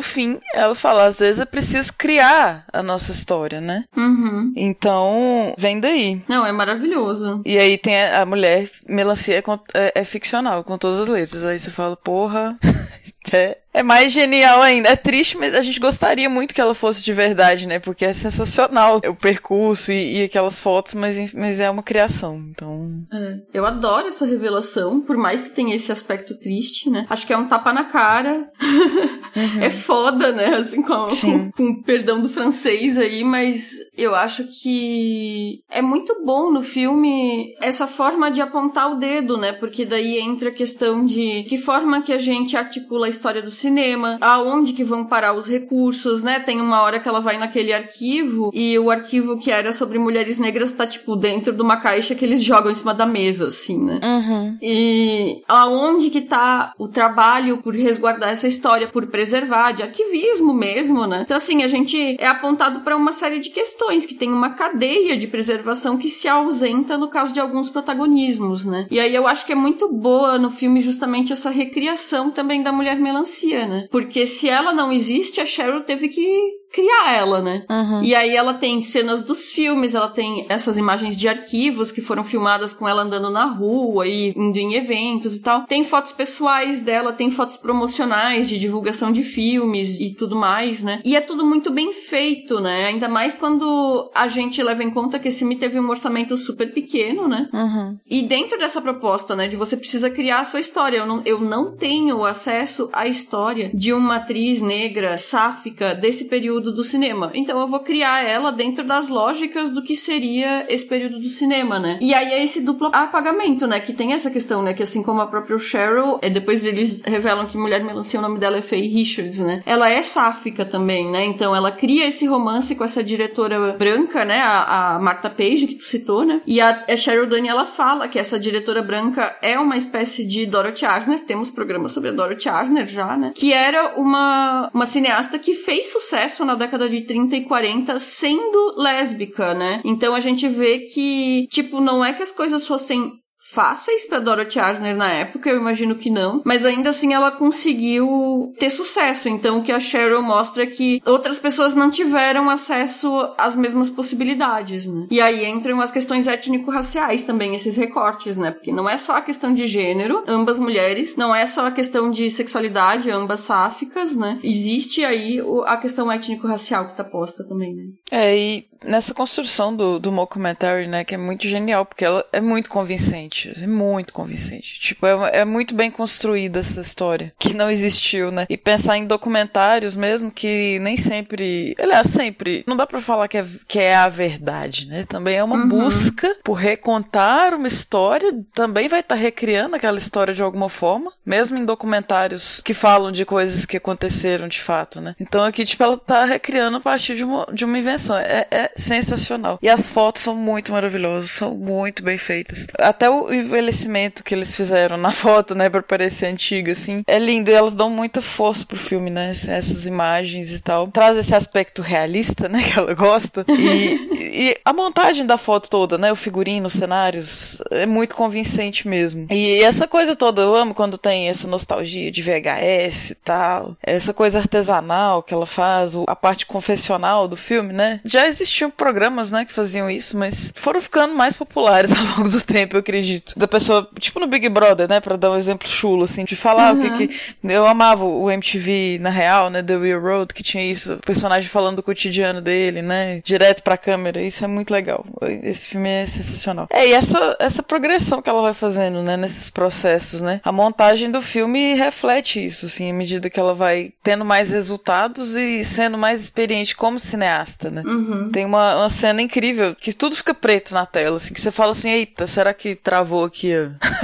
[0.00, 3.84] fim, ela fala, às vezes é preciso criar a nossa história, né?
[3.96, 4.52] Uhum.
[4.56, 6.22] Então, vem daí.
[6.28, 7.42] Não, é maravilhoso.
[7.44, 9.42] E aí tem a, a mulher, melancia é,
[9.74, 11.44] é, é ficcional, com todas as letras.
[11.44, 12.56] Aí você fala, porra.
[13.32, 14.88] é, é mais genial ainda.
[14.88, 17.78] É triste, mas a gente gostaria muito que ela fosse de verdade, né?
[17.78, 23.04] Porque é sensacional o percurso e, e aquelas fotos, mas, mas é uma criação, então...
[23.12, 27.06] É, eu adoro essa revelação, por mais que tenha esse aspecto triste, né?
[27.08, 28.50] Acho que é um tapa na cara.
[28.60, 29.60] Uhum.
[29.62, 30.54] é foda, né?
[30.54, 36.50] Assim, com, com, com perdão do francês aí, mas eu acho que é muito bom
[36.50, 39.52] no filme essa forma de apontar o dedo, né?
[39.52, 44.18] Porque daí entra a questão de que forma que a gente articula história do cinema,
[44.20, 46.40] aonde que vão parar os recursos, né?
[46.40, 50.38] Tem uma hora que ela vai naquele arquivo e o arquivo que era sobre mulheres
[50.38, 53.78] negras tá, tipo, dentro de uma caixa que eles jogam em cima da mesa, assim,
[53.78, 54.00] né?
[54.02, 54.56] Uhum.
[54.62, 61.06] E aonde que tá o trabalho por resguardar essa história, por preservar, de arquivismo mesmo,
[61.06, 61.22] né?
[61.24, 65.16] Então, assim, a gente é apontado para uma série de questões, que tem uma cadeia
[65.16, 68.86] de preservação que se ausenta no caso de alguns protagonismos, né?
[68.90, 72.72] E aí eu acho que é muito boa no filme justamente essa recriação também da
[72.72, 73.88] mulher melancia né?
[73.90, 77.64] Porque se ela não existe, a Cheryl teve que criar ela, né?
[77.68, 78.02] Uhum.
[78.02, 82.22] E aí ela tem cenas dos filmes, ela tem essas imagens de arquivos que foram
[82.22, 85.62] filmadas com ela andando na rua e indo em eventos e tal.
[85.62, 91.00] Tem fotos pessoais dela, tem fotos promocionais de divulgação de filmes e tudo mais, né?
[91.04, 92.86] E é tudo muito bem feito, né?
[92.86, 96.72] Ainda mais quando a gente leva em conta que esse filme teve um orçamento super
[96.72, 97.48] pequeno, né?
[97.52, 97.96] Uhum.
[98.08, 100.98] E dentro dessa proposta, né, de você precisa criar a sua história.
[100.98, 106.59] Eu não, eu não tenho acesso à história de uma atriz negra sáfica desse período
[106.60, 107.30] período do cinema.
[107.34, 111.78] Então eu vou criar ela dentro das lógicas do que seria esse período do cinema,
[111.78, 111.98] né?
[112.00, 113.80] E aí é esse duplo apagamento, né?
[113.80, 114.74] Que tem essa questão, né?
[114.74, 118.38] Que assim como a própria Cheryl, é, depois eles revelam que Mulher Melancia, o nome
[118.38, 119.62] dela é Faye Richards, né?
[119.64, 121.24] Ela é sáfica também, né?
[121.24, 124.40] Então ela cria esse romance com essa diretora branca, né?
[124.40, 126.42] A, a Page, que tu citou, né?
[126.46, 130.44] E a, a Cheryl Dunne, ela fala que essa diretora branca é uma espécie de
[130.46, 131.20] Dorothy Asner.
[131.20, 133.32] Temos programas sobre a Dorothy Asner já, né?
[133.34, 138.74] Que era uma, uma cineasta que fez sucesso na década de 30 e 40 sendo
[138.76, 139.80] lésbica, né?
[139.84, 144.60] Então a gente vê que, tipo, não é que as coisas fossem fáceis para Dorothy
[144.60, 149.28] Asner na época, eu imagino que não, mas ainda assim ela conseguiu ter sucesso.
[149.28, 153.88] Então o que a Cheryl mostra é que outras pessoas não tiveram acesso às mesmas
[153.88, 155.06] possibilidades, né?
[155.10, 158.50] E aí entram as questões étnico-raciais também, esses recortes, né?
[158.50, 162.10] Porque não é só a questão de gênero, ambas mulheres, não é só a questão
[162.10, 164.38] de sexualidade, ambas sáficas, né?
[164.42, 167.84] Existe aí a questão étnico-racial que tá posta também, né?
[168.10, 172.40] É, e nessa construção do, do mockumentary, né, que é muito genial, porque ela é
[172.40, 174.80] muito convincente, é muito convincente.
[174.80, 178.46] Tipo, é, é muito bem construída essa história, que não existiu, né?
[178.48, 183.38] E pensar em documentários mesmo, que nem sempre, aliás, sempre, não dá para falar que
[183.38, 185.04] é, que é a verdade, né?
[185.04, 185.68] Também é uma uhum.
[185.68, 191.12] busca por recontar uma história, também vai estar tá recriando aquela história de alguma forma,
[191.24, 195.14] mesmo em documentários que falam de coisas que aconteceram de fato, né?
[195.20, 198.16] Então aqui, tipo, ela tá recriando a partir de uma, de uma invenção.
[198.16, 199.58] É, é sensacional.
[199.62, 202.66] E as fotos são muito maravilhosas, são muito bem feitas.
[202.78, 207.50] Até o envelhecimento que eles fizeram na foto, né, pra parecer antiga, assim, é lindo.
[207.50, 210.88] E elas dão muita força pro filme, né, essas imagens e tal.
[210.88, 213.44] Traz esse aspecto realista, né, que ela gosta.
[213.48, 218.86] E, e a montagem da foto toda, né, o figurino, os cenários, é muito convincente
[218.86, 219.26] mesmo.
[219.30, 223.76] E essa coisa toda, eu amo quando tem essa nostalgia de VHS e tal.
[223.82, 228.70] Essa coisa artesanal que ela faz, a parte confessional do filme, né, já existiu tinham
[228.70, 232.80] programas, né, que faziam isso, mas foram ficando mais populares ao longo do tempo, eu
[232.80, 233.38] acredito.
[233.38, 236.74] Da pessoa, tipo no Big Brother, né, pra dar um exemplo chulo, assim, de falar
[236.74, 236.80] uhum.
[236.80, 237.20] o que que...
[237.42, 241.48] Eu amava o MTV, na real, né, The Real Road, que tinha isso, o personagem
[241.48, 245.04] falando do cotidiano dele, né, direto pra câmera, isso é muito legal.
[245.42, 246.68] Esse filme é sensacional.
[246.70, 251.10] É, e essa, essa progressão que ela vai fazendo, né, nesses processos, né, a montagem
[251.10, 255.96] do filme reflete isso, assim, à medida que ela vai tendo mais resultados e sendo
[255.96, 257.82] mais experiente como cineasta, né.
[257.86, 258.28] Uhum.
[258.30, 261.72] Tem uma, uma cena incrível, que tudo fica preto na tela, assim, que você fala
[261.72, 263.52] assim, eita, será que travou aqui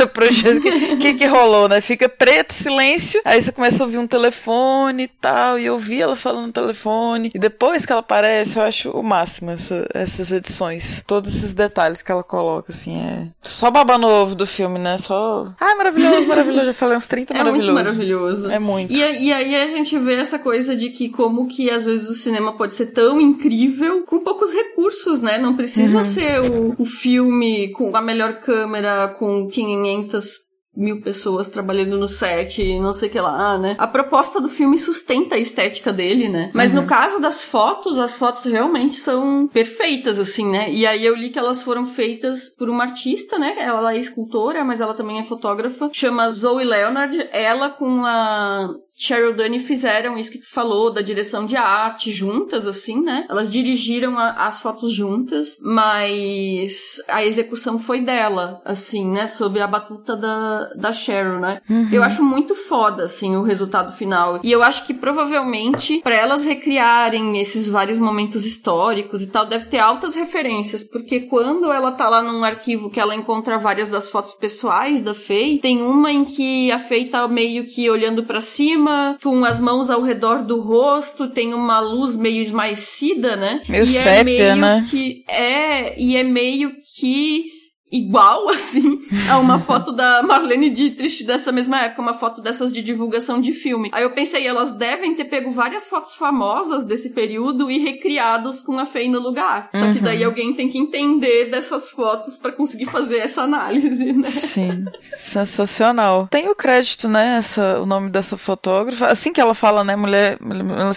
[0.00, 0.58] o projeto?
[0.58, 1.80] O que, que, que rolou, né?
[1.80, 6.00] Fica preto, silêncio, aí você começa a ouvir um telefone e tal, e eu ouvi
[6.00, 10.30] ela falando no telefone, e depois que ela aparece, eu acho o máximo essa, essas
[10.30, 11.02] edições.
[11.06, 14.98] Todos esses detalhes que ela coloca, assim, é só baba novo do filme, né?
[14.98, 17.70] Só, ah, maravilhoso, maravilhoso, já falei uns 30 é maravilhoso.
[17.70, 18.50] É muito maravilhoso.
[18.50, 18.92] É muito.
[18.92, 22.14] E, e aí a gente vê essa coisa de que como que às vezes o
[22.14, 25.38] cinema pode ser tão incrível com poucos recursos, né?
[25.38, 26.04] Não precisa uhum.
[26.04, 32.78] ser o, o filme com a melhor câmera, com 500 mil pessoas trabalhando no set,
[32.78, 33.74] não sei o que lá, né?
[33.78, 36.50] A proposta do filme sustenta a estética dele, né?
[36.52, 36.82] Mas uhum.
[36.82, 40.70] no caso das fotos, as fotos realmente são perfeitas, assim, né?
[40.70, 43.56] E aí eu li que elas foram feitas por uma artista, né?
[43.58, 45.88] Ela é escultora, mas ela também é fotógrafa.
[45.92, 47.26] Chama Zoe Leonard.
[47.32, 48.68] Ela com a
[48.98, 53.26] Cheryl Dunne fizeram isso que tu falou, da direção de arte juntas, assim, né?
[53.28, 59.26] Elas dirigiram a, as fotos juntas, mas a execução foi dela, assim, né?
[59.26, 61.60] Sob a batuta da, da Cheryl, né?
[61.68, 61.88] Uhum.
[61.92, 64.40] Eu acho muito foda, assim, o resultado final.
[64.42, 69.66] E eu acho que provavelmente, para elas recriarem esses vários momentos históricos e tal, deve
[69.66, 74.08] ter altas referências, porque quando ela tá lá num arquivo que ela encontra várias das
[74.08, 78.40] fotos pessoais da Faye, tem uma em que a Faye tá meio que olhando para
[78.40, 83.62] cima cima, com as mãos ao redor do rosto, tem uma luz meio esmaecida, né?
[83.68, 84.86] Meio e sépia, é meio né?
[84.88, 87.55] que é e é meio que
[87.90, 88.98] igual, assim,
[89.30, 93.52] a uma foto da Marlene Dietrich dessa mesma época, uma foto dessas de divulgação de
[93.52, 93.90] filme.
[93.92, 98.78] Aí eu pensei, elas devem ter pego várias fotos famosas desse período e recriados com
[98.78, 99.70] a Faye no lugar.
[99.74, 100.26] Só que daí uhum.
[100.26, 104.24] alguém tem que entender dessas fotos para conseguir fazer essa análise, né?
[104.24, 106.28] Sim, sensacional.
[106.30, 109.06] Tem o crédito, né, essa, o nome dessa fotógrafa.
[109.06, 110.38] Assim que ela fala, né, mulher,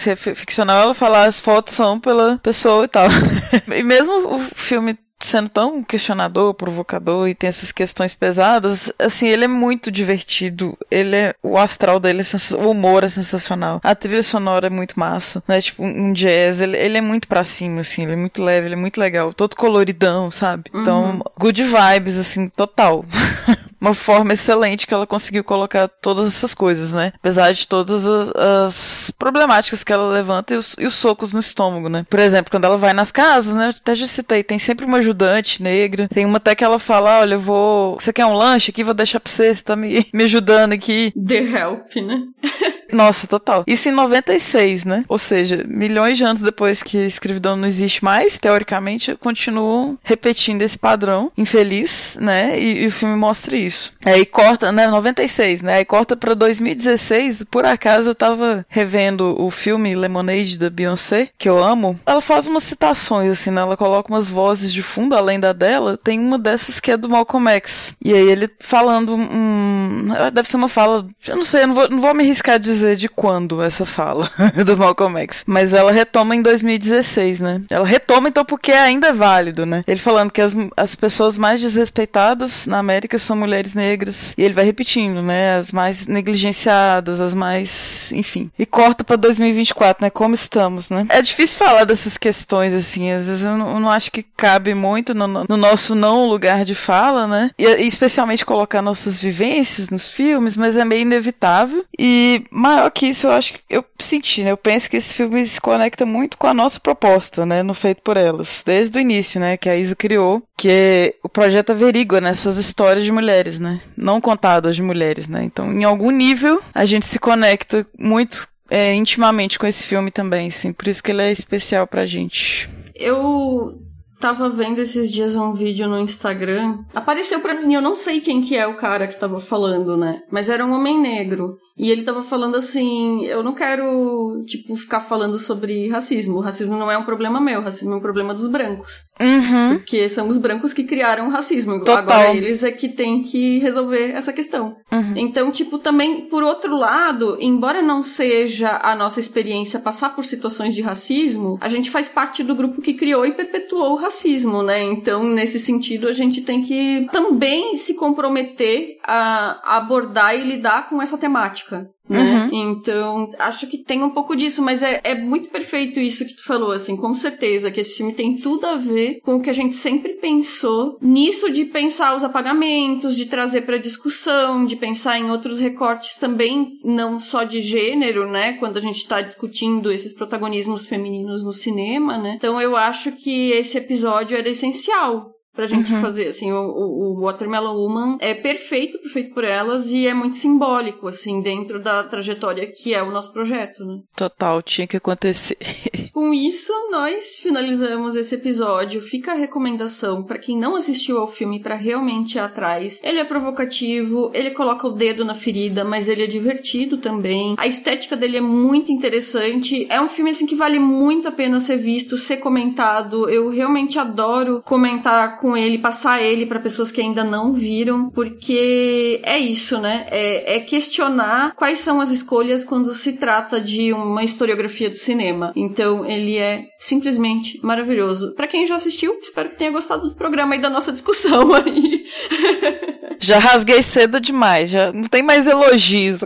[0.08, 3.08] é ficcional, ela fala as fotos são pela pessoa e tal.
[3.76, 9.46] e mesmo o filme sendo tão questionador, provocador e tem essas questões pesadas, assim, ele
[9.46, 10.78] é muito divertido.
[10.90, 13.80] Ele é o astral dele, é o humor é sensacional.
[13.84, 15.62] A trilha sonora é muito massa, né?
[15.62, 18.76] Tipo um jazz, ele, ele é muito pra cima assim, ele é muito leve, ele
[18.76, 20.66] é muito legal, todo coloridão, sabe?
[20.74, 21.22] Então, uhum.
[21.38, 23.06] good vibes assim, total.
[23.80, 27.14] uma forma excelente que ela conseguiu colocar todas essas coisas, né?
[27.16, 31.40] Apesar de todas as, as problemáticas que ela levanta e os, e os, socos no
[31.40, 32.06] estômago, né?
[32.10, 33.68] Por exemplo, quando ela vai nas casas, né?
[33.68, 36.08] Eu até já citei, tem sempre uma ajudante negra.
[36.08, 37.98] Tem uma até que ela fala: olha, eu vou.
[38.00, 38.84] Você quer um lanche aqui?
[38.84, 41.14] Vou deixar pra você, você tá me, me ajudando aqui.
[41.16, 42.24] The help, né?
[42.92, 43.64] Nossa, total.
[43.68, 45.06] Isso em 96, né?
[45.08, 50.62] Ou seja, milhões de anos depois que a escravidão não existe mais, teoricamente, continuam repetindo
[50.62, 52.60] esse padrão infeliz, né?
[52.60, 53.94] E, e o filme mostra isso.
[54.06, 54.88] Aí corta, né?
[54.88, 55.76] 96, né?
[55.76, 57.46] Aí corta pra 2016.
[57.50, 62.00] Por acaso eu tava revendo o filme Lemonade da Beyoncé, que eu amo.
[62.06, 63.62] Ela faz umas citações, assim, né?
[63.62, 65.98] Ela coloca umas vozes de fundo, além da dela.
[65.98, 67.94] Tem uma dessas que é do Malcolm X.
[68.04, 70.08] E aí ele falando um.
[70.34, 71.06] Deve ser uma fala.
[71.28, 73.62] Eu não sei, eu não vou, não vou me arriscar a dizer dizer de quando
[73.62, 74.30] essa fala
[74.66, 77.62] do Malcolm X, mas ela retoma em 2016, né?
[77.70, 79.84] Ela retoma então porque ainda é válido, né?
[79.88, 84.54] Ele falando que as, as pessoas mais desrespeitadas na América são mulheres negras, e ele
[84.54, 85.58] vai repetindo, né?
[85.58, 88.50] As mais negligenciadas, as mais, enfim.
[88.58, 90.10] E corta para 2024, né?
[90.10, 91.06] Como estamos, né?
[91.10, 94.74] É difícil falar dessas questões assim, às vezes eu não, eu não acho que cabe
[94.74, 97.52] muito no, no, nosso não lugar de fala, né?
[97.58, 101.84] E, e especialmente colocar nossas vivências nos filmes, mas é meio inevitável.
[101.98, 104.52] E maior que isso, eu acho que eu senti, né?
[104.52, 107.64] Eu penso que esse filme se conecta muito com a nossa proposta, né?
[107.64, 108.64] No Feito por Elas.
[108.66, 109.58] Desde o início, né?
[109.58, 112.32] Que a Isa criou, que é o projeto averigua né?
[112.32, 113.82] histórias de mulheres, né?
[113.96, 115.44] Não contadas de mulheres, né?
[115.44, 120.50] Então, em algum nível, a gente se conecta muito é, intimamente com esse filme também,
[120.50, 120.72] sim.
[120.72, 122.70] Por isso que ele é especial pra gente.
[122.96, 123.80] Eu
[124.20, 126.80] tava vendo esses dias um vídeo no Instagram.
[126.94, 130.22] Apareceu para mim, eu não sei quem que é o cara que tava falando, né?
[130.30, 131.58] Mas era um homem negro.
[131.80, 136.38] E ele tava falando assim: eu não quero, tipo, ficar falando sobre racismo.
[136.38, 139.04] O racismo não é um problema meu, o racismo é um problema dos brancos.
[139.18, 139.78] Uhum.
[139.78, 141.80] Porque são os brancos que criaram o racismo.
[141.80, 141.98] Total.
[142.00, 144.76] Agora eles é que tem que resolver essa questão.
[144.92, 145.14] Uhum.
[145.16, 150.76] Então, tipo, também, por outro lado, embora não seja a nossa experiência passar por situações
[150.76, 154.84] de racismo, a gente faz parte do grupo que criou e perpetuou o racismo, né?
[154.84, 161.02] Então, nesse sentido, a gente tem que também se comprometer a abordar e lidar com
[161.02, 161.90] essa temática.
[162.08, 162.48] Né?
[162.52, 166.44] Então, acho que tem um pouco disso, mas é, é muito perfeito isso que tu
[166.44, 169.54] falou, assim, com certeza, que esse filme tem tudo a ver com o que a
[169.54, 175.30] gente sempre pensou nisso de pensar os apagamentos, de trazer pra discussão, de pensar em
[175.30, 178.54] outros recortes também, não só de gênero, né?
[178.54, 182.36] Quando a gente tá discutindo esses protagonismos femininos no cinema, né?
[182.38, 186.00] Então eu acho que esse episódio era essencial pra gente Uhum.
[186.00, 191.06] fazer, assim, o, o, Watermelon Woman é perfeito, perfeito por elas e é muito simbólico,
[191.06, 194.00] assim, dentro da trajetória que é o nosso projeto, né?
[194.16, 195.58] Total, tinha que acontecer.
[196.14, 199.02] Com isso, nós finalizamos esse episódio.
[199.02, 203.02] Fica a recomendação pra quem não assistiu ao filme pra realmente ir atrás.
[203.04, 207.56] Ele é provocativo, ele coloca o dedo na ferida, mas ele é divertido também.
[207.58, 209.86] A estética dele é muito interessante.
[209.90, 213.30] É um filme assim que vale muito a pena ser visto, ser comentado.
[213.30, 219.22] Eu realmente adoro comentar com ele, passar ele pra pessoas que ainda não viram, porque
[219.24, 220.06] é isso, né?
[220.10, 225.52] É, é questionar quais são as escolhas quando se trata de uma historiografia do cinema.
[225.56, 228.34] Então, ele é simplesmente maravilhoso.
[228.36, 232.06] Pra quem já assistiu, espero que tenha gostado do programa e da nossa discussão aí.
[233.22, 236.24] Já rasguei cedo demais, já não tem mais elogios.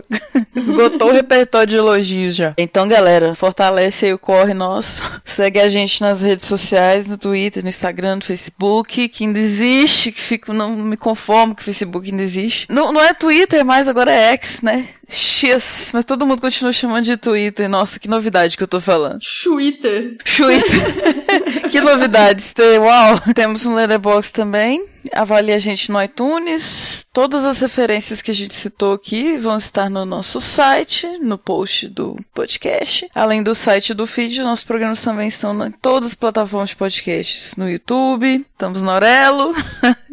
[0.64, 2.54] Esgotou o repertório de elogios já.
[2.58, 5.02] Então, galera, fortalece aí o corre nosso.
[5.24, 10.12] Segue a gente nas redes sociais, no Twitter, no Instagram, no Facebook, que ainda existe,
[10.12, 12.66] que fico, não, me conformo que o Facebook ainda existe.
[12.70, 14.88] Não, não é Twitter mais, agora é X, né?
[15.08, 17.68] X, mas todo mundo continua chamando de Twitter.
[17.68, 19.18] Nossa, que novidade que eu tô falando.
[19.42, 20.16] Twitter.
[20.36, 21.70] Twitter.
[21.70, 22.54] que novidades?
[22.80, 23.20] Uau!
[23.34, 24.93] Temos um Letterboxd também.
[25.14, 27.06] Avalie a gente no iTunes.
[27.12, 31.88] Todas as referências que a gente citou aqui vão estar no nosso site, no post
[31.88, 33.08] do podcast.
[33.14, 37.54] Além do site do feed, nossos programas também estão em todas as plataformas de podcasts.
[37.56, 39.54] No YouTube, estamos no Orelo.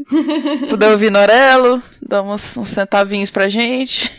[0.69, 4.11] Puder ouvir no Orelo, dá uns, uns centavinhos pra gente.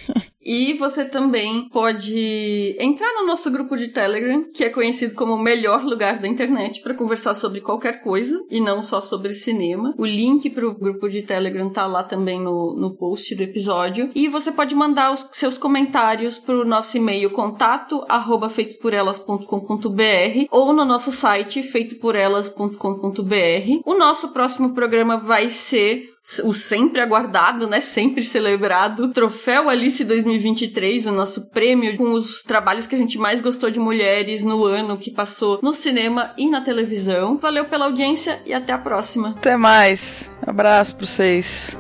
[0.45, 5.43] E você também pode entrar no nosso grupo de Telegram, que é conhecido como o
[5.43, 9.95] melhor lugar da internet para conversar sobre qualquer coisa e não só sobre cinema.
[9.97, 14.11] O link para o grupo de Telegram tá lá também no, no post do episódio.
[14.15, 20.73] E você pode mandar os seus comentários para o nosso e-mail contato arroba feitoporelas.com.br ou
[20.73, 23.81] no nosso site feitoporelas.com.br.
[23.85, 26.12] O nosso próximo programa vai ser
[26.45, 32.87] o sempre aguardado, né, sempre celebrado, Troféu Alice 2023, o nosso prêmio com os trabalhos
[32.87, 36.61] que a gente mais gostou de mulheres no ano que passou no cinema e na
[36.61, 37.39] televisão.
[37.39, 39.31] Valeu pela audiência e até a próxima.
[39.31, 40.33] Até mais.
[40.47, 41.79] Abraço pra vocês.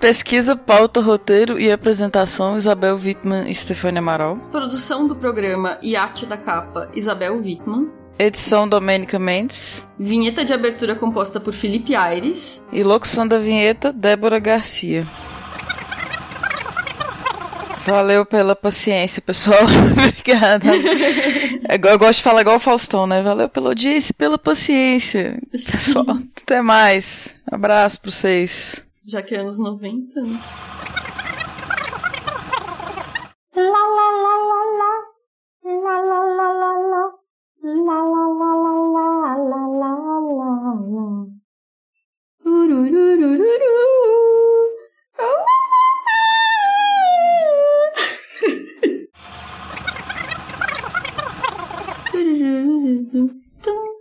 [0.00, 4.36] Pesquisa, pauta, roteiro e apresentação: Isabel Wittmann e Stefania Amaral.
[4.52, 7.97] Produção do programa e arte da capa: Isabel Wittmann.
[8.18, 9.86] Edição: Domênica Mendes.
[9.96, 12.66] Vinheta de abertura composta por Felipe Aires.
[12.72, 15.06] E locução da vinheta: Débora Garcia.
[17.86, 19.62] Valeu pela paciência, pessoal.
[19.96, 20.66] Obrigada.
[21.68, 23.22] É Eu gosto de falar igual o Faustão, né?
[23.22, 25.40] Valeu pela audiência e pela paciência.
[25.50, 27.36] Pessoal, até mais.
[27.50, 28.84] Abraço pra vocês.
[29.06, 30.38] Já que é anos 90, né?
[37.60, 39.84] 啦啦啦啦啦啦啦
[40.38, 40.44] 啦
[40.94, 41.26] 啦！
[42.44, 43.64] 嘟嘟嘟嘟嘟嘟！
[45.18, 46.36] 呜呜呜呜
[47.58, 48.06] 呜！
[52.12, 53.97] 嘟嘟嘟嘟嘟嘟嘟。